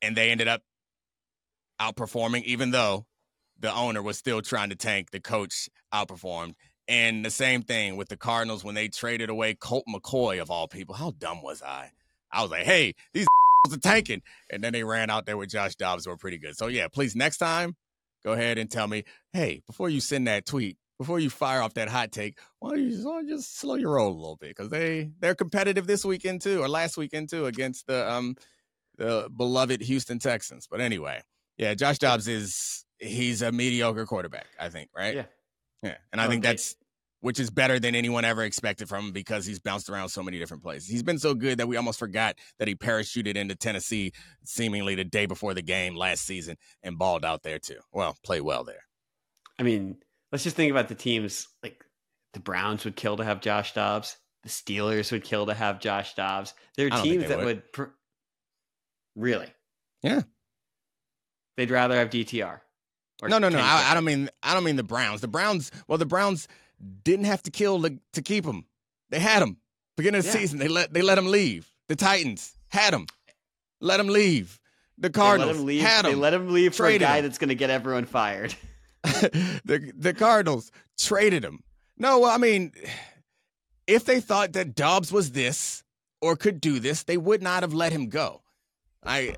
[0.00, 0.62] and they ended up
[1.82, 3.06] outperforming, even though
[3.58, 5.10] the owner was still trying to tank.
[5.10, 6.54] The coach outperformed.
[6.88, 10.68] And the same thing with the Cardinals when they traded away Colt McCoy of all
[10.68, 10.94] people.
[10.94, 11.92] How dumb was I?
[12.32, 13.26] I was like, hey, these
[13.72, 14.22] are tanking.
[14.50, 16.56] And then they ran out there with Josh Dobbs who were pretty good.
[16.56, 17.76] So yeah, please next time,
[18.24, 21.74] go ahead and tell me, hey, before you send that tweet, before you fire off
[21.74, 24.50] that hot take, why don't you don't you just slow your roll a little bit?
[24.50, 28.36] Because they they're competitive this weekend too, or last weekend too, against the um
[28.98, 30.66] the beloved Houston Texans.
[30.70, 31.22] But anyway,
[31.58, 35.14] yeah, Josh Dobbs is he's a mediocre quarterback, I think, right?
[35.14, 35.24] Yeah.
[35.82, 35.96] Yeah.
[36.12, 36.52] And I think Okay.
[36.52, 36.76] that's
[37.20, 40.40] which is better than anyone ever expected from him because he's bounced around so many
[40.40, 40.88] different places.
[40.88, 44.10] He's been so good that we almost forgot that he parachuted into Tennessee
[44.44, 47.78] seemingly the day before the game last season and balled out there too.
[47.92, 48.84] Well, played well there.
[49.56, 49.98] I mean,
[50.32, 51.46] let's just think about the teams.
[51.62, 51.84] Like
[52.32, 54.16] the Browns would kill to have Josh Dobbs.
[54.42, 56.54] The Steelers would kill to have Josh Dobbs.
[56.76, 57.44] There are teams that would.
[57.46, 57.84] would, pr-
[59.14, 59.46] really.
[60.02, 60.22] Yeah.
[61.62, 62.58] They'd rather have DTR.
[63.22, 63.58] Or No, no, no.
[63.60, 65.20] I, I don't mean I don't mean the Browns.
[65.20, 66.48] The Browns, well, the Browns
[67.04, 68.64] didn't have to kill to, to keep him.
[69.10, 69.58] They had him
[69.96, 70.38] beginning of the Yeah.
[70.40, 70.58] season.
[70.58, 71.70] They let they let him leave.
[71.86, 73.06] The Titans had him,
[73.80, 74.58] let him leave.
[74.98, 75.82] The They Cardinals let him leave.
[75.82, 76.20] had They him.
[76.20, 77.24] let him leave for a guy him.
[77.24, 78.56] that's going to get everyone fired.
[79.04, 81.62] the the Cardinals traded him.
[81.96, 82.72] No, well, I mean,
[83.86, 85.84] if they thought that Dobbs was this
[86.20, 88.42] or could do this, they would not have let him go.
[89.04, 89.36] I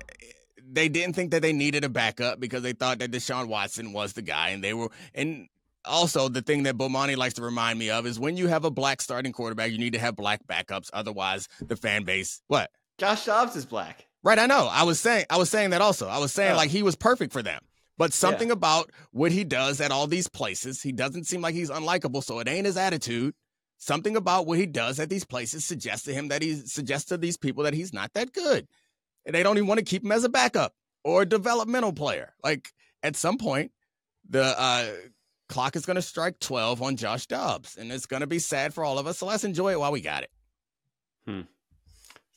[0.71, 4.13] they didn't think that they needed a backup because they thought that Deshaun Watson was
[4.13, 5.47] the guy, and they were and.
[5.87, 8.71] Also, the thing that Bomani likes to remind me of is when you have a
[8.71, 10.89] black starting quarterback, you need to have black backups.
[10.93, 12.71] Otherwise, the fan base, what?
[12.97, 14.07] Josh Dobbs is black.
[14.23, 14.67] Right, I know.
[14.71, 16.07] I was saying I was saying that also.
[16.07, 16.57] I was saying Oh.
[16.57, 17.61] like he was perfect for them.
[17.99, 21.69] But something about what he does at all these places, he doesn't seem like he's
[21.69, 23.35] unlikable, so it ain't his attitude.
[23.77, 27.17] Something about what he does at these places suggests to him that he suggests to
[27.17, 28.67] these people that he's not that good.
[29.25, 32.33] And they don't even want to keep him as a backup or a developmental player.
[32.43, 32.69] Like
[33.03, 33.71] at some point,
[34.29, 34.87] the uh
[35.49, 38.97] clock is gonna strike 12 on Josh Dobbs, and it's gonna be sad for all
[38.99, 39.17] of us.
[39.19, 40.31] So let's enjoy it while we got it.
[41.27, 41.41] Hmm.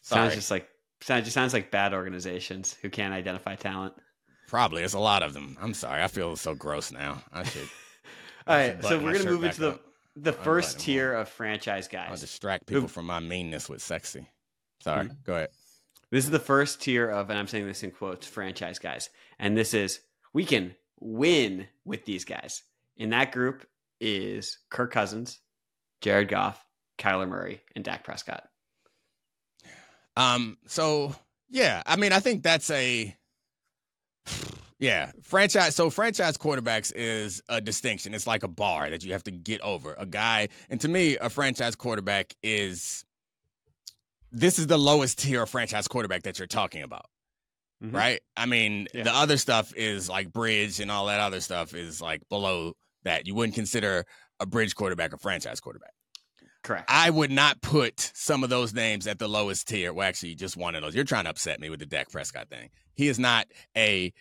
[0.03, 0.22] Sorry.
[0.22, 0.68] Sounds just like
[1.03, 3.94] sounds just sounds like bad organizations who can't identify talent.
[4.48, 4.83] Probably.
[4.83, 5.59] It's a lot of them.
[5.61, 6.03] I'm sorry.
[6.03, 7.22] I feel so gross now.
[7.33, 7.62] I should.
[8.46, 9.83] All I should right, so we're gonna move into the up.
[10.16, 12.09] the first tier of franchise guys.
[12.11, 14.27] I'll distract people Who- from my meanness with sexy.
[14.81, 15.07] Sorry.
[15.07, 15.16] Mhm.
[15.24, 15.48] Go ahead.
[16.11, 19.11] This is the first tier of, and I'm saying this in quotes, franchise guys.
[19.38, 20.01] And this is
[20.33, 22.62] we can win with these guys.
[22.97, 23.66] In that group
[24.01, 25.40] is Kirk Cousins,
[26.01, 26.64] Jared Goff,
[26.99, 28.44] Kyler Murray, and Dak Prescott.
[30.16, 30.59] Um.
[30.66, 31.14] So
[31.49, 33.14] yeah, I mean, I think that's a
[34.79, 35.77] yeah franchise.
[35.77, 38.14] So franchise quarterbacks is a distinction.
[38.14, 39.94] It's like a bar that you have to get over.
[39.99, 43.05] A guy, and to me, a franchise quarterback is
[44.33, 47.07] this is the lowest tier of franchise quarterback that you're talking about.
[47.83, 47.95] Mhm.
[47.95, 48.21] right?
[48.37, 49.05] I mean, Yeah.
[49.05, 52.73] the other stuff is like bridge and all that other stuff is like below
[53.05, 53.27] that.
[53.29, 54.05] You wouldn't consider
[54.41, 55.93] a bridge quarterback a franchise quarterback.
[56.64, 56.87] Correct.
[56.91, 59.93] I would not put some of those names at the lowest tier.
[59.93, 60.93] Well, actually, just one of those.
[60.93, 62.71] You're trying to upset me with the Dak Prescott thing.
[62.95, 64.12] He is not a.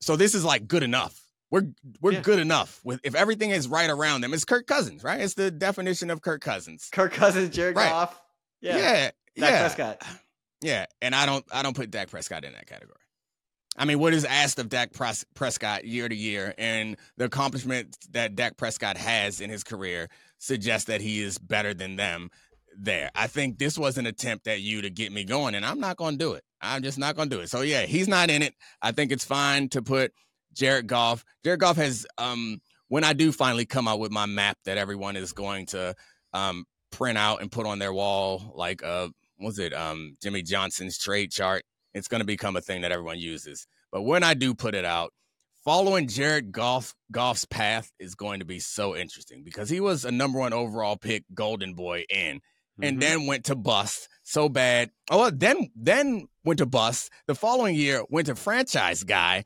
[0.00, 1.16] So this is like good enough.
[1.52, 1.68] We're
[2.00, 2.20] we're Yeah.
[2.22, 4.34] good enough with if everything is right around them.
[4.34, 5.20] It's Kirk Cousins, right?
[5.20, 6.88] It's the definition of Kirk Cousins.
[6.90, 7.88] Kirk Cousins, Jared Right.
[7.88, 8.20] Goff.
[8.60, 8.78] Yeah.
[8.78, 9.60] yeah, Dak yeah.
[9.60, 10.02] Prescott.
[10.62, 12.96] Yeah, and I don't I don't put Dak Prescott in that category.
[13.78, 18.34] I mean, what is asked of Dak Prescott year to year, and the accomplishment that
[18.34, 22.30] Dak Prescott has in his career suggests that he is better than them.
[22.78, 25.80] There, I think this was an attempt at you to get me going, and I'm
[25.80, 26.44] not going to do it.
[26.60, 27.50] I'm just not going to do it.
[27.50, 28.54] So yeah, he's not in it.
[28.82, 30.12] I think it's fine to put
[30.52, 31.24] Jared Goff.
[31.44, 35.16] Jared Goff has um when I do finally come out with my map that everyone
[35.16, 35.94] is going to
[36.32, 40.98] um print out and put on their wall, like uh was it um Jimmy Johnson's
[40.98, 41.62] trade chart.
[41.94, 43.66] It's going to become a thing that everyone uses.
[43.90, 45.12] But when I do put it out,
[45.64, 50.12] following Jared Goff Goff's path is going to be so interesting because he was a
[50.12, 52.40] number one overall pick, Golden Boy in,
[52.82, 53.00] and Mhm.
[53.00, 54.90] then went to bust so bad.
[55.10, 57.10] Oh, well, then then went to bust.
[57.26, 59.44] The following year went to franchise guy,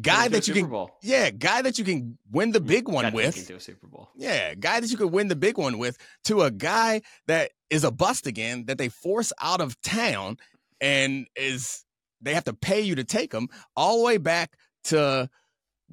[0.00, 0.90] guy that you Super can Bowl.
[1.02, 3.36] yeah, guy that you can win the big one with.
[3.36, 4.08] into a Super Bowl.
[4.14, 7.84] Yeah, guy that you could win the big one with to a guy that is
[7.84, 10.36] a bust again that they force out of town
[10.80, 11.84] and is
[12.20, 14.52] they have to pay you to take him all the way back
[14.84, 15.28] to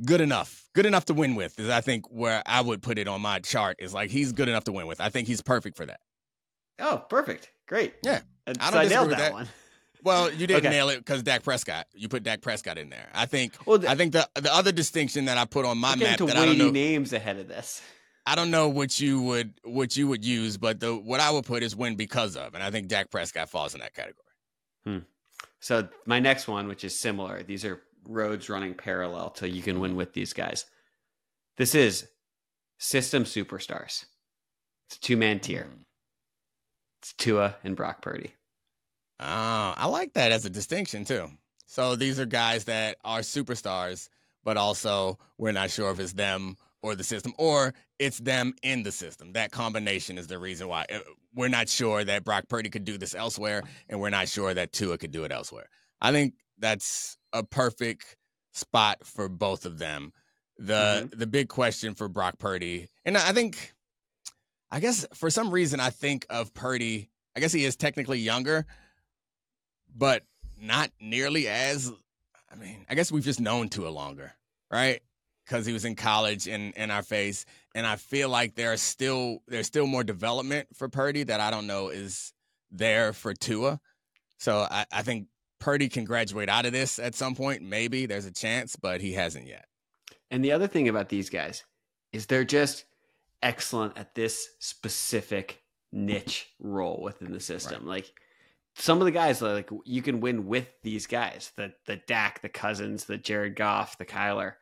[0.05, 0.69] good enough.
[0.75, 3.39] Good enough to win with is I think where I would put it on my
[3.39, 5.01] chart is like he's good enough to win with.
[5.01, 5.99] I think he's perfect for that.
[6.79, 7.51] Oh, perfect.
[7.67, 7.95] Great.
[8.03, 8.19] Yeah.
[8.45, 9.33] I don't I disagree nailed that, that.
[9.33, 9.47] one.
[10.03, 10.69] Well, you didn't Okay.
[10.69, 11.87] nail it because Dak Prescott.
[11.93, 13.09] You put Dak Prescott in there.
[13.13, 15.95] I think Well, th- I think the the other distinction that I put on my
[15.95, 17.81] map that I don't know names ahead of this.
[18.25, 21.45] I don't know what you would what you would use, but the what I would
[21.45, 24.23] put is win because of, and I think Dak Prescott falls in that category.
[24.85, 24.97] Hmm.
[25.59, 29.79] So my next one, which is similar, these are roads running parallel to you can
[29.79, 30.65] win with these guys.
[31.57, 32.07] This is
[32.77, 34.05] system superstars.
[34.87, 35.63] It's a two man tier.
[35.63, 35.81] Hmm.
[37.01, 38.33] It's Tua and Brock Purdy.
[39.19, 41.29] Ah, I like that as a distinction too.
[41.65, 44.09] So these are guys that are superstars,
[44.43, 48.83] but also we're not sure if it's them or the system, or it's them in
[48.83, 49.33] the system.
[49.33, 50.99] That combination is the reason why Uh,
[51.33, 54.71] we're not sure that Brock Purdy could do this elsewhere, and we're not sure that
[54.71, 55.67] Tua could do it elsewhere.
[55.99, 58.15] I think that's a perfect
[58.53, 60.13] spot for both of them.
[60.57, 63.73] The the big question for Brock Purdy, and I think,
[64.71, 67.09] I guess for some reason I think of Purdy.
[67.35, 68.65] I guess he is technically younger,
[69.95, 70.23] but
[70.59, 71.91] not nearly as.
[72.51, 74.33] I mean, I guess we've just known Tua longer,
[74.71, 75.01] right?
[75.45, 77.45] Because he was in college in in our face,
[77.75, 81.67] and I feel like there's still there's still more development for Purdy that I don't
[81.67, 82.33] know is
[82.71, 83.79] there for Tua.
[84.39, 85.27] So I, I think
[85.59, 87.61] Purdy can graduate out of this at some point.
[87.61, 89.65] Maybe there's a chance, but he hasn't yet.
[90.29, 91.63] And the other thing about these guys
[92.11, 92.85] is they're just
[93.41, 97.85] excellent at this specific niche role within the system.
[97.85, 97.95] Right.
[97.95, 98.13] Like
[98.77, 102.49] some of the guys, like you can win with these guys, the the Dak, the
[102.49, 104.53] Cousins, the Jared Goff, the Kyler.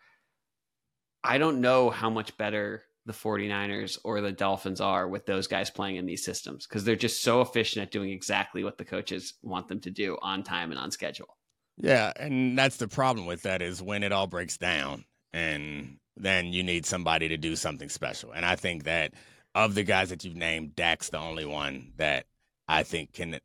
[1.23, 5.69] I don't know how much better the 49ers or the Dolphins are with those guys
[5.69, 9.34] playing in these systems because they're just so efficient at doing exactly what the coaches
[9.43, 11.38] want them to do on time and on schedule.
[11.78, 16.47] Yeah, and that's the problem with that is when it all breaks down and then
[16.47, 18.32] you need somebody to do something special.
[18.32, 19.13] And I think that
[19.54, 22.25] of the guys that you've named, Dak's the only one that
[22.67, 23.39] I think can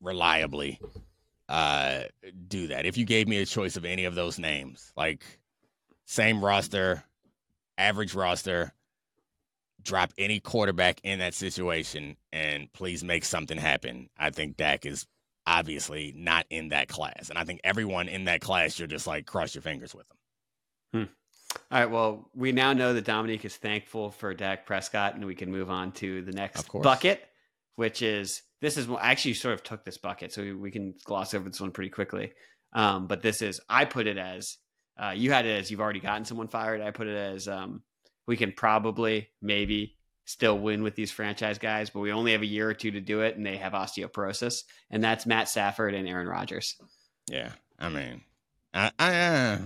[0.00, 0.80] reliably
[1.48, 2.02] uh,
[2.48, 2.86] do that.
[2.86, 5.24] If you gave me a choice of any of those names, like
[6.06, 7.04] same roster,
[7.76, 8.72] average roster,
[9.82, 14.08] drop any quarterback in that situation and please make something happen.
[14.18, 15.06] I think Dak is
[15.46, 17.30] obviously not in that class.
[17.30, 20.16] And I think everyone in that class, you're just like cross your fingers with them.
[20.92, 21.56] Hmm.
[21.72, 21.90] All right.
[21.90, 25.70] Well, we now know that Domonique is thankful for Dak Prescott, and we can move
[25.70, 27.26] on to the next bucket,
[27.74, 31.34] which is this is I actually sort of took this bucket, so we can gloss
[31.34, 32.32] over this one pretty quickly.
[32.72, 34.58] Um, but this is I put it as
[35.00, 36.80] uh, you had it as you've already gotten someone fired.
[36.80, 37.82] I put it as um,
[38.26, 39.96] we can probably maybe
[40.26, 43.00] still win with these franchise guys, but we only have a year or two to
[43.00, 46.76] do it, and they have osteoporosis, and that's Matt Stafford and Aaron Rodgers.
[47.28, 48.20] Yeah, I mean,
[48.72, 49.58] I, I uh,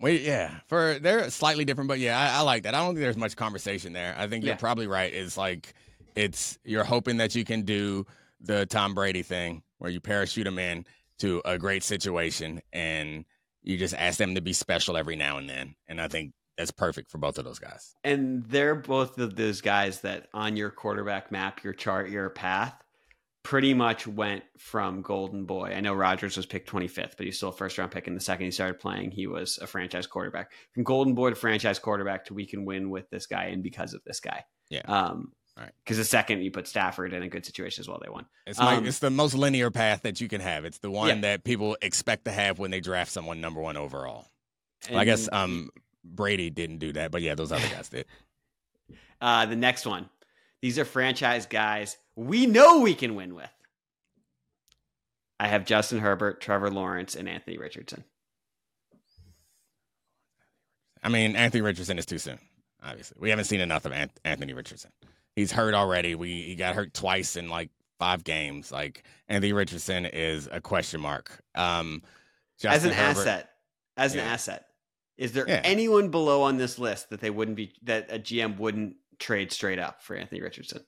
[0.00, 2.74] wait, yeah, for they're slightly different, but yeah, I, I, like that.
[2.74, 4.14] I don't think there's much conversation there.
[4.18, 5.12] I think you're probably right.
[5.12, 5.74] It's like
[6.16, 8.06] it's you're hoping that you can do
[8.40, 10.84] the Tom Brady thing where you parachute them in
[11.18, 13.24] to a great situation and
[13.62, 15.74] you just ask them to be special every now and then.
[15.88, 17.94] And I think that's perfect for both of those guys.
[18.04, 22.74] And they're both of those guys that on your quarterback map, your chart, your path,
[23.42, 25.72] pretty much went from golden boy.
[25.74, 28.06] I know Rodgers was picked 25th, but he's still a first round pick.
[28.06, 30.52] And the second he started playing, he was a franchise quarterback.
[30.72, 33.94] From golden boy to franchise quarterback to we can win with this guy and because
[33.94, 34.44] of this guy.
[34.70, 34.82] Yeah.
[34.86, 35.70] Um, Right.
[35.82, 38.26] Because the second you put Stafford in a good situation as well, they won.
[38.46, 40.66] It's like um, it's the most linear path that you can have.
[40.66, 41.20] It's the one yeah.
[41.22, 44.26] that people expect to have when they draft someone number one overall.
[44.90, 45.70] Well, I guess um,
[46.04, 48.06] Brady didn't do that, but yeah, those other guys did.
[49.18, 50.10] Uh, the next one.
[50.60, 53.50] These are franchise guys we know we can win with.
[55.38, 58.04] I have Justin Herbert, Trevor Lawrence, and Anthony Richardson.
[61.02, 62.38] I mean, Anthony Richardson is too soon.
[62.82, 63.92] Obviously, we haven't seen enough of
[64.24, 64.90] Anthony Richardson.
[65.36, 66.14] He's hurt already.
[66.14, 68.72] We he got hurt twice in like five games.
[68.72, 71.40] Like Anthony Richardson is a question mark.
[71.54, 72.02] Um,
[72.64, 73.50] as an Herbert, asset,
[73.96, 74.22] as yeah.
[74.22, 74.66] an asset,
[75.18, 75.60] is there yeah.
[75.62, 79.78] anyone below on this list that they wouldn't be that a GM wouldn't trade straight
[79.78, 80.82] up for Anthony Richardson?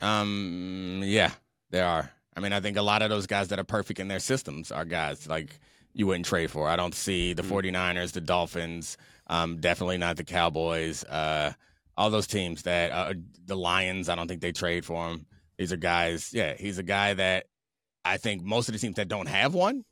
[0.00, 1.32] Um, yeah,
[1.70, 2.12] there are.
[2.36, 4.70] I mean, I think a lot of those guys that are perfect in their systems
[4.70, 5.58] are guys like
[5.92, 6.68] you wouldn't trade for.
[6.68, 7.74] I don't see the mm-hmm.
[7.76, 11.52] 49ers, the Dolphins, um, definitely not the Cowboys, uh,
[11.98, 13.12] all those teams that uh,
[13.44, 15.26] the Lions, I don't think they trade for him.
[15.58, 17.46] These are guys, yeah, he's a guy that
[18.04, 19.84] I think most of the teams that don't have one,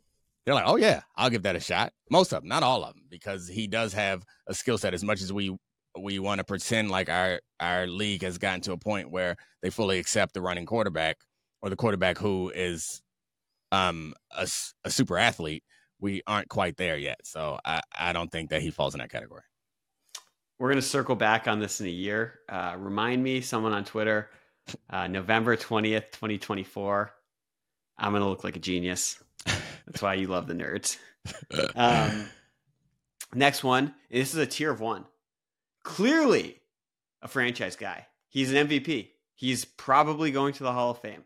[0.44, 1.92] they're like, oh yeah, I'll give that a shot.
[2.08, 4.94] Most of them, not all of them, because he does have a skill set.
[4.94, 5.56] As much as we
[5.98, 9.70] we want to pretend like our our league has gotten to a point where they
[9.70, 11.16] fully accept the running quarterback
[11.60, 13.02] or the quarterback who is
[13.72, 14.46] um a,
[14.84, 15.64] a super athlete,
[15.98, 17.18] we aren't quite there yet.
[17.24, 19.42] So I I don't think that he falls in that category.
[20.58, 22.40] We're gonna circle back on this in a year.
[22.48, 24.30] Uh, remind me, someone on Twitter,
[24.90, 27.12] uh, November twentieth, twenty twenty four.
[27.98, 29.22] I'm gonna look like a genius.
[29.44, 30.96] That's why you love the nerds.
[31.74, 32.28] Um,
[33.34, 33.94] next one.
[34.10, 35.04] This is a tier of one.
[35.82, 36.60] Clearly,
[37.22, 38.06] a franchise guy.
[38.28, 39.08] He's an MVP.
[39.34, 41.24] He's probably going to the Hall of Fame,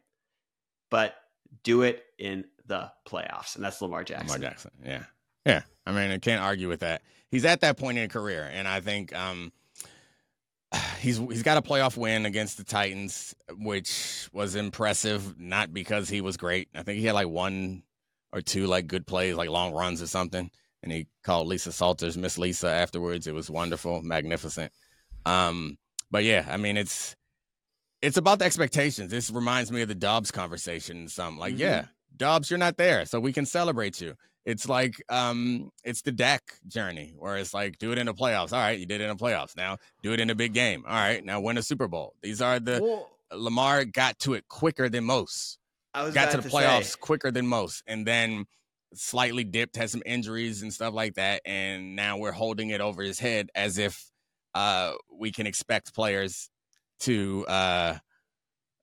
[0.90, 1.14] but
[1.62, 4.28] do it in the playoffs, and that's Lamar Jackson.
[4.28, 4.70] Lamar Jackson.
[4.84, 5.04] Yeah,
[5.50, 5.62] yeah.
[5.86, 7.02] I mean, I can't argue with that.
[7.30, 9.52] He's at that point in his career, and I think um,
[11.00, 15.38] he's he's got a playoff win against the Titans, which was impressive.
[15.38, 16.68] Not because he was great.
[16.74, 17.82] I think he had like one
[18.32, 20.50] or two like good plays, like long runs or something.
[20.82, 23.26] And he called Lisa Salters Miss Lisa afterwards.
[23.26, 24.72] It was wonderful, magnificent.
[25.26, 25.76] Um,
[26.10, 27.16] but yeah, I mean, it's
[28.02, 29.10] it's about the expectations.
[29.10, 31.08] This reminds me of the Dobbs conversation.
[31.08, 31.62] Some like, mm-hmm.
[31.62, 31.84] yeah,
[32.16, 34.14] Dobbs, you're not there, so we can celebrate you.
[34.44, 38.52] It's like um, it's the Dak journey, where it's like, do it in the playoffs.
[38.52, 39.56] All right, you did it in the playoffs.
[39.56, 40.84] Now do it in a big game.
[40.86, 42.14] All right, now win a Super Bowl.
[42.22, 45.58] These are the well, Lamar got to it quicker than most.
[45.92, 46.98] I was got to the playoffs say.
[47.00, 48.46] quicker than most, and then
[48.94, 53.02] slightly dipped, had some injuries and stuff like that, and now we're holding it over
[53.02, 54.10] his head as if
[54.54, 56.48] uh, we can expect players
[57.00, 57.46] to.
[57.46, 57.98] Uh,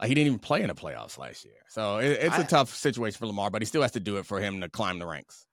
[0.04, 3.18] he didn't even play in the playoffs last year, so it, it's a tough situation
[3.18, 5.47] for Lamar, but he still has to do it for him to climb the ranks.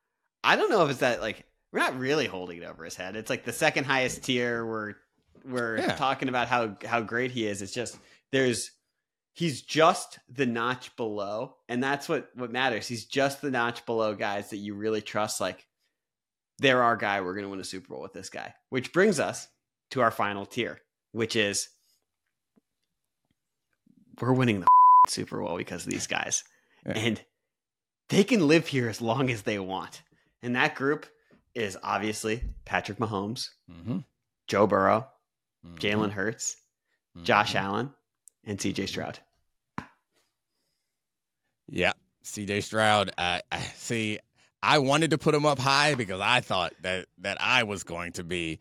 [0.45, 3.17] I don't know if it's that like we're not really holding it over his head.
[3.17, 4.65] It's like the second highest tier.
[4.65, 4.95] We're
[5.45, 5.97] we're Yeah.
[5.97, 7.63] talking about how how great he is.
[7.63, 7.99] It's just
[8.31, 8.71] there's
[9.33, 12.87] he's just the notch below, and that's what what matters.
[12.87, 15.41] He's just the notch below guys that you really trust.
[15.41, 15.67] Like
[16.59, 17.21] they're our guy.
[17.21, 18.55] We're going to win a Super Bowl with this guy.
[18.69, 19.49] Which brings us
[19.91, 20.81] to our final tier,
[21.13, 21.69] which is
[24.21, 24.67] we're winning the
[25.09, 26.45] Super Bowl because of these guys,
[26.87, 26.93] Yeah.
[26.93, 27.21] and
[28.09, 30.03] they can live here as long as they want.
[30.45, 31.07] And that group
[31.55, 33.99] is obviously Patrick Mahomes, Mm-hmm.
[34.47, 35.09] Joe Burrow,
[35.77, 36.57] Jalen Hurts,
[37.17, 37.25] Mm-hmm.
[37.25, 37.91] Josh Allen,
[38.45, 39.19] and CJ Stroud.
[41.69, 41.93] Yeah,
[42.25, 43.13] CJ Stroud.
[43.17, 44.19] I, I see.
[44.63, 48.13] I wanted to put him up high because I thought that that I was going
[48.13, 48.59] to be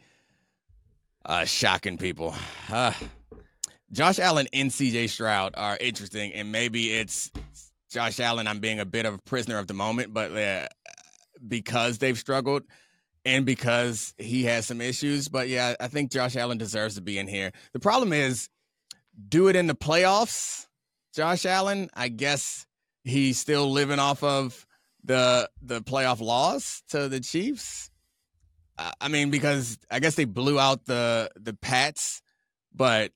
[1.26, 2.34] uh, shocking people.
[2.72, 2.94] Uh,
[3.92, 7.30] Josh Allen and CJ Stroud are interesting, and maybe it's
[7.92, 8.48] Josh Allen.
[8.48, 10.68] I'm being a bit of a prisoner of the moment, but uh,
[11.48, 12.64] because they've struggled
[13.26, 15.28] and because he has some issues.
[15.28, 17.52] But yeah, I think Josh Allen deserves to be in here.
[17.74, 18.50] The problem is,
[19.30, 20.68] do it in the playoffs.
[21.14, 22.66] Josh Allen, I guess
[23.04, 24.66] he's still living off of
[25.04, 27.92] the the playoff loss to the Chiefs.
[29.00, 32.22] I mean, because I guess they blew out the the Pats,
[32.74, 33.12] but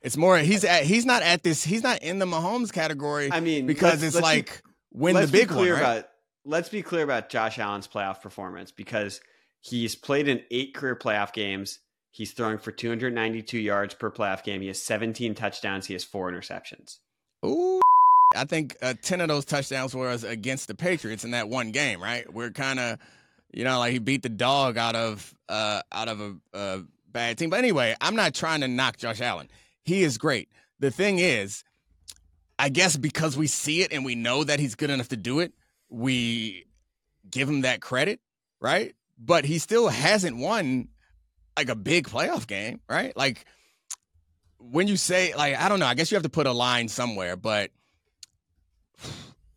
[0.00, 3.40] it's more he's at he's not at this he's not in the Mahomes category I
[3.40, 4.62] mean, because it's let's be- like
[4.92, 5.68] win the big one.
[5.68, 5.78] Right?
[5.78, 6.08] about
[6.44, 9.20] let's be clear about Josh Allen's playoff performance because
[9.60, 11.78] he's played in eight career playoff games.
[12.10, 14.60] He's throwing for 292 yards per playoff game.
[14.60, 15.86] He has 17 touchdowns.
[15.86, 16.98] He has four interceptions.
[17.44, 17.80] Ooh,
[18.34, 22.02] I think uh, ten of those touchdowns were against the Patriots in that one game.
[22.02, 22.30] Right?
[22.32, 22.98] We're kind of,
[23.52, 27.38] you know, like he beat the dog out of uh, out of a, a bad
[27.38, 27.50] team.
[27.50, 29.48] But anyway, I'm not trying to knock Josh Allen.
[29.84, 30.48] He is great.
[30.80, 31.64] The thing is,
[32.58, 35.40] I guess because we see it and we know that he's good enough to do
[35.40, 35.52] it,
[35.90, 36.66] we
[37.30, 38.20] give him that credit,
[38.60, 38.94] right?
[39.18, 40.88] But he still hasn't won
[41.56, 43.14] like a big playoff game, right?
[43.16, 43.44] Like
[44.58, 46.88] when you say like I don't know, I guess you have to put a line
[46.88, 47.70] somewhere, but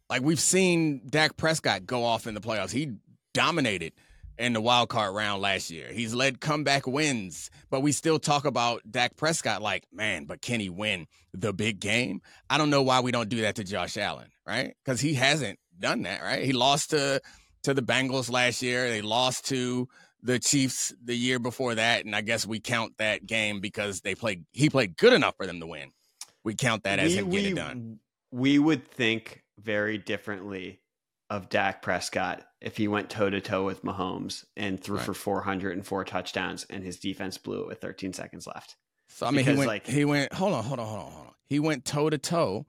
[0.10, 2.72] like we've seen Dak Prescott go off in the playoffs.
[2.72, 2.92] He
[3.34, 3.94] dominated
[4.38, 5.92] in the wild card round last year.
[5.92, 10.60] He's led comeback wins, but we still talk about Dak Prescott like, man, but can
[10.60, 12.22] he win the big game?
[12.50, 14.76] I don't know why we don't do that to Josh Allen, right?
[14.86, 16.44] Cuz he hasn't done that, right?
[16.44, 17.22] He lost to
[17.64, 18.90] to the Bengals last year.
[18.90, 19.88] They lost to
[20.22, 24.16] the Chiefs the year before that, and I guess we count that game because they
[24.16, 24.46] played.
[24.52, 25.92] He played good enough for them to win.
[26.44, 28.00] We count that as him getting it done.
[28.32, 30.80] we would think very differently
[31.30, 35.06] of Dak Prescott if he went toe to toe with Mahomes and threw Right.
[35.06, 38.76] for 404 touchdowns and his defense blew it with 13 seconds left.
[39.10, 39.68] So I mean, he because, went.
[39.68, 40.34] like- he went.
[40.34, 41.34] Hold on, hold on, hold on, hold on.
[41.46, 42.66] He went toe to toe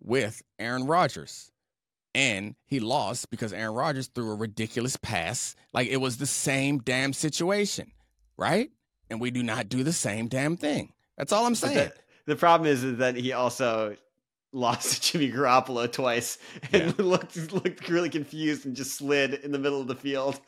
[0.00, 1.49] with Aaron Rodgers,
[2.14, 5.54] and he lost because Aaron Rodgers threw a ridiculous pass.
[5.72, 7.92] Like it was the same damn situation,
[8.36, 8.70] right?
[9.08, 10.92] And we do not do the same damn thing.
[11.16, 11.76] That's all I'm saying.
[11.76, 11.92] the,
[12.26, 13.96] the problem is, is that he also
[14.52, 16.38] lost to Jimmy Garoppolo twice
[16.72, 17.04] and Yeah.
[17.04, 20.40] looked looked really confused and just slid in the middle of the field.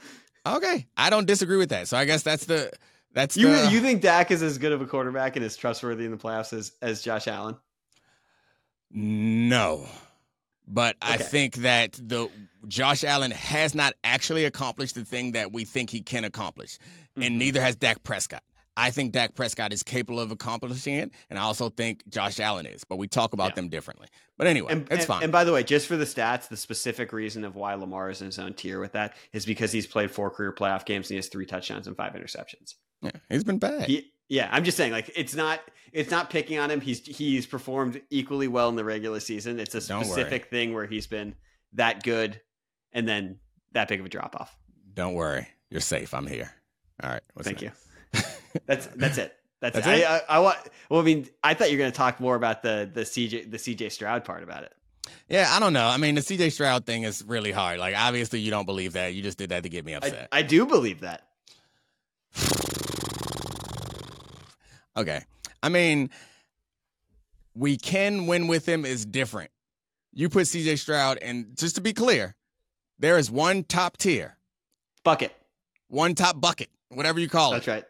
[0.45, 1.89] Okay, I don't disagree with that.
[1.89, 2.73] So I guess that's the
[3.13, 6.05] that's You the, you think Dak is as good of a quarterback and as trustworthy
[6.05, 7.57] in the playoffs as, as Josh Allen?
[8.91, 9.87] No.
[10.73, 12.31] But I think that the
[12.67, 16.79] Josh Allen has not actually accomplished the thing that we think he can accomplish.
[17.19, 17.27] Mhm.
[17.27, 18.43] And neither has Dak Prescott.
[18.75, 22.65] I think Dak Prescott is capable of accomplishing it, and I also think Josh Allen
[22.65, 23.57] is, but we talk about Yeah.
[23.57, 24.09] them differently.
[24.39, 25.23] But anyway, And, it's and- fine.
[25.25, 28.23] And by the way, just for the stats, the specific reason of why Lamar is
[28.23, 31.11] in his own tier with that is because he's played four career playoff games and
[31.11, 32.77] he has three touchdowns and five interceptions.
[33.03, 33.89] yeah, he's been bad.
[33.89, 35.61] He, yeah, I'm just saying, like it's not
[35.93, 36.81] it's not picking on him.
[36.81, 39.61] He's he's performed equally well in the regular season.
[39.61, 40.07] It's a Don't worry.
[40.07, 41.35] specific thing where he's been
[41.75, 42.41] that good
[42.95, 43.41] and then
[43.73, 44.57] that big of a drop off.
[44.95, 46.15] Don't worry, you're safe.
[46.15, 46.51] I'm here.
[47.03, 47.21] All right.
[47.35, 47.87] what's Thank next?
[48.67, 49.35] That's that's it.
[49.61, 50.01] That's, That's it.
[50.01, 50.07] it?
[50.07, 50.57] I, I, I want.
[50.89, 53.51] Well, I mean, I thought you were going to talk more about the the CJ
[53.51, 54.73] the CJ Stroud part about it.
[55.29, 55.87] Yeah, I don't know.
[55.87, 57.79] I mean, the CJ Stroud thing is really hard.
[57.79, 59.13] Like, obviously, you don't believe that.
[59.13, 60.29] You just did that to get me I, upset.
[60.33, 61.27] I do believe that.
[64.97, 65.23] Okay.
[65.63, 66.11] I mean,
[67.55, 69.51] we can win with him is different.
[70.13, 72.35] You put CJ Stroud, and just to be clear,
[72.99, 74.37] there is one top tier,
[75.05, 75.33] Bucket.
[75.89, 77.71] one top bucket, whatever you call That's it.
[77.71, 77.89] That's right.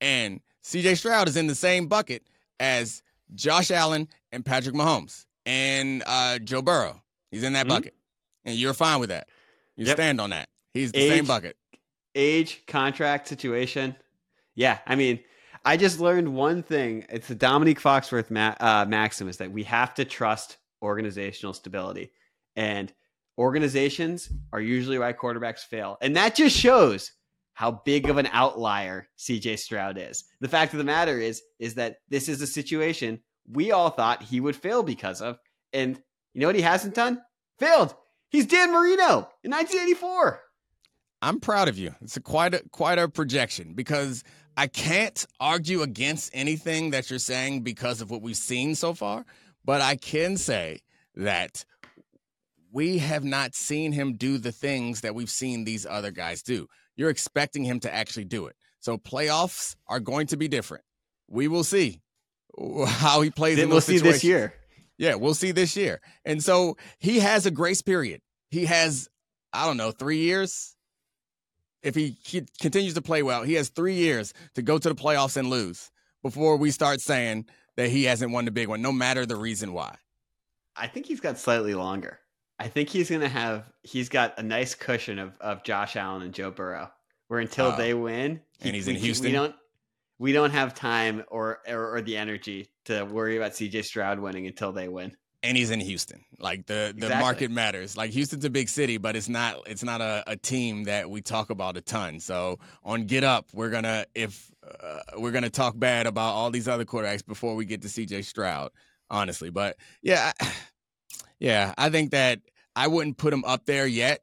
[0.00, 2.22] And CJ Stroud is in the same bucket
[2.58, 3.02] as
[3.34, 7.00] Josh Allen and Patrick Mahomes and uh, Joe Burrow.
[7.30, 7.70] He's in that Mhm.
[7.70, 7.94] bucket.
[8.44, 9.28] And you're fine with that.
[9.76, 9.96] You Yep.
[9.96, 10.48] stand on that.
[10.72, 11.56] He's the Age- same bucket.
[12.16, 13.96] age contract situation.
[14.54, 15.18] Yeah, I mean,
[15.64, 17.06] I just learned one thing.
[17.08, 22.12] It's the Domonique Foxworth ma- uh, maxim is that we have to trust organizational stability,
[22.54, 22.92] and
[23.38, 27.12] organizations are usually why quarterbacks fail, and that just shows
[27.54, 30.24] how big of an outlier CJ Stroud is.
[30.40, 34.22] The fact of the matter is is that this is a situation we all thought
[34.22, 35.38] he would fail because of
[35.72, 36.00] and
[36.34, 37.22] you know what he hasn't done?
[37.58, 37.94] Failed.
[38.28, 40.40] He's Dan Marino in 1984.
[41.22, 41.94] I'm proud of you.
[42.02, 44.24] It's a quite a quite a projection because
[44.56, 49.24] I can't argue against anything that you're saying because of what we've seen so far,
[49.64, 50.80] but I can say
[51.16, 51.64] that
[52.72, 56.68] we have not seen him do the things that we've seen these other guys do.
[56.96, 58.56] You're expecting him to actually do it.
[58.80, 60.84] So playoffs are going to be different.
[61.28, 62.02] We will see
[62.86, 63.56] how he plays.
[63.56, 64.54] Then in we'll those see this year.
[64.98, 66.00] Yeah, we'll see this year.
[66.24, 68.20] And so he has a grace period.
[68.50, 69.08] He has,
[69.52, 70.73] I don't know, three years.
[71.84, 74.94] If he, he continues to play well, he has three years to go to the
[74.94, 75.90] playoffs and lose
[76.22, 79.72] before we start saying that he hasn't won the big one, no matter the reason
[79.72, 79.94] why.
[80.76, 82.18] I think he's got slightly longer.
[82.58, 86.22] I think he's going to have he's got a nice cushion of, of Josh Allen
[86.22, 86.90] and Joe Burrow,
[87.28, 87.76] where until Oh.
[87.76, 89.26] they win, he- And he's we, in Houston?
[89.26, 89.54] We don't
[90.20, 94.46] we don't have time or, or or the energy to worry about CJ Stroud winning
[94.46, 95.16] until they win.
[95.44, 96.24] And he's in Houston.
[96.40, 97.20] Like the, the Exactly.
[97.20, 97.96] market matters.
[97.96, 101.20] Like Houston's a big city, but it's not it's not a, a team that we
[101.20, 102.18] talk about a ton.
[102.18, 106.66] So on Get Up, we're gonna if uh, we're gonna talk bad about all these
[106.66, 108.70] other quarterbacks before we get to CJ Stroud,
[109.10, 109.50] honestly.
[109.50, 110.52] But yeah, I,
[111.38, 112.40] yeah, I think that
[112.74, 114.22] I wouldn't put him up there yet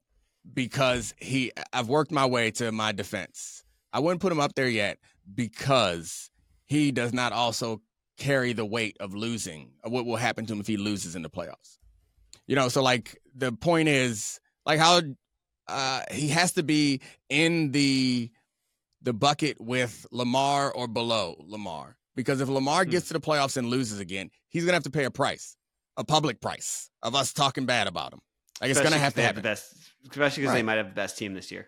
[0.54, 1.52] because he.
[1.72, 3.64] I've worked my way to my defense.
[3.94, 4.98] I wouldn't put him up there yet
[5.36, 6.32] because
[6.66, 7.82] he does not also
[8.22, 9.72] carry the weight of losing.
[9.84, 11.78] What will happen to him if he loses in the playoffs?
[12.48, 15.02] You know, so like the point is like how
[15.68, 18.30] uh, he has to be in the
[19.02, 22.92] the bucket with Lamar or below Lamar because if Lamar Hmm.
[22.92, 25.56] gets to the playoffs and loses again, he's gonna have to pay a price,
[25.98, 28.20] a public price of us talking bad about him.
[28.62, 29.52] Like it's gonna have have 'cause they to have the happen.
[29.52, 29.74] best,
[30.12, 31.68] especially because they might have the best team this year.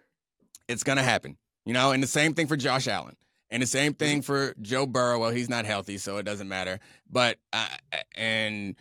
[0.67, 1.37] It's gonna happen.
[1.65, 3.15] You know, and the same thing for Josh Allen.
[3.53, 5.19] And the same thing for Joe Burrow.
[5.19, 6.79] Well, he's not healthy, so it doesn't matter.
[7.07, 7.67] But uh,
[8.15, 8.75] and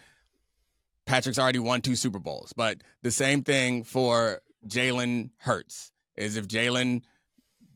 [1.05, 2.55] Patrick's already won two Super Bowls.
[2.57, 7.03] But the same thing for Jalen Hurts is if Jalen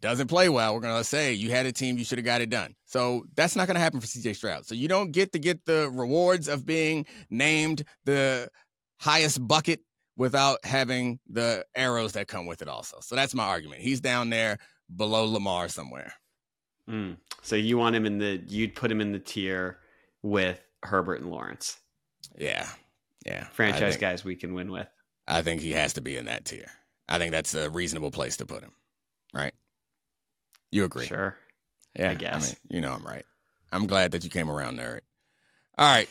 [0.00, 2.48] doesn't play well, we're gonna say you had a team, you should have got it
[2.48, 2.74] done.
[2.86, 4.64] So that's not gonna happen for CJ Stroud.
[4.64, 8.48] So you don't get to get the rewards of being named the
[9.00, 9.80] highest bucket
[10.16, 13.00] without having the arrows that come with it also.
[13.02, 13.82] So that's my argument.
[13.82, 14.56] He's down there
[14.96, 16.14] below Lamar somewhere.
[16.88, 17.16] Mm.
[17.42, 19.78] So you want him in the you'd put him in the tier
[20.22, 21.78] with Herbert and Lawrence,
[22.38, 22.66] Yeah.
[23.24, 23.44] Yeah.
[23.48, 24.86] Franchise think, guys we can win with.
[25.26, 26.70] I think he has to be in that tier.
[27.08, 28.72] I think that's a reasonable place to put him.
[29.34, 29.54] Right?
[30.70, 31.06] You agree?
[31.06, 31.36] Sure.
[31.98, 32.10] Yeah.
[32.10, 32.50] I guess.
[32.50, 33.24] mean, you know I'm right.
[33.72, 35.00] I'm glad that you came around, nerd.
[35.76, 36.08] All right.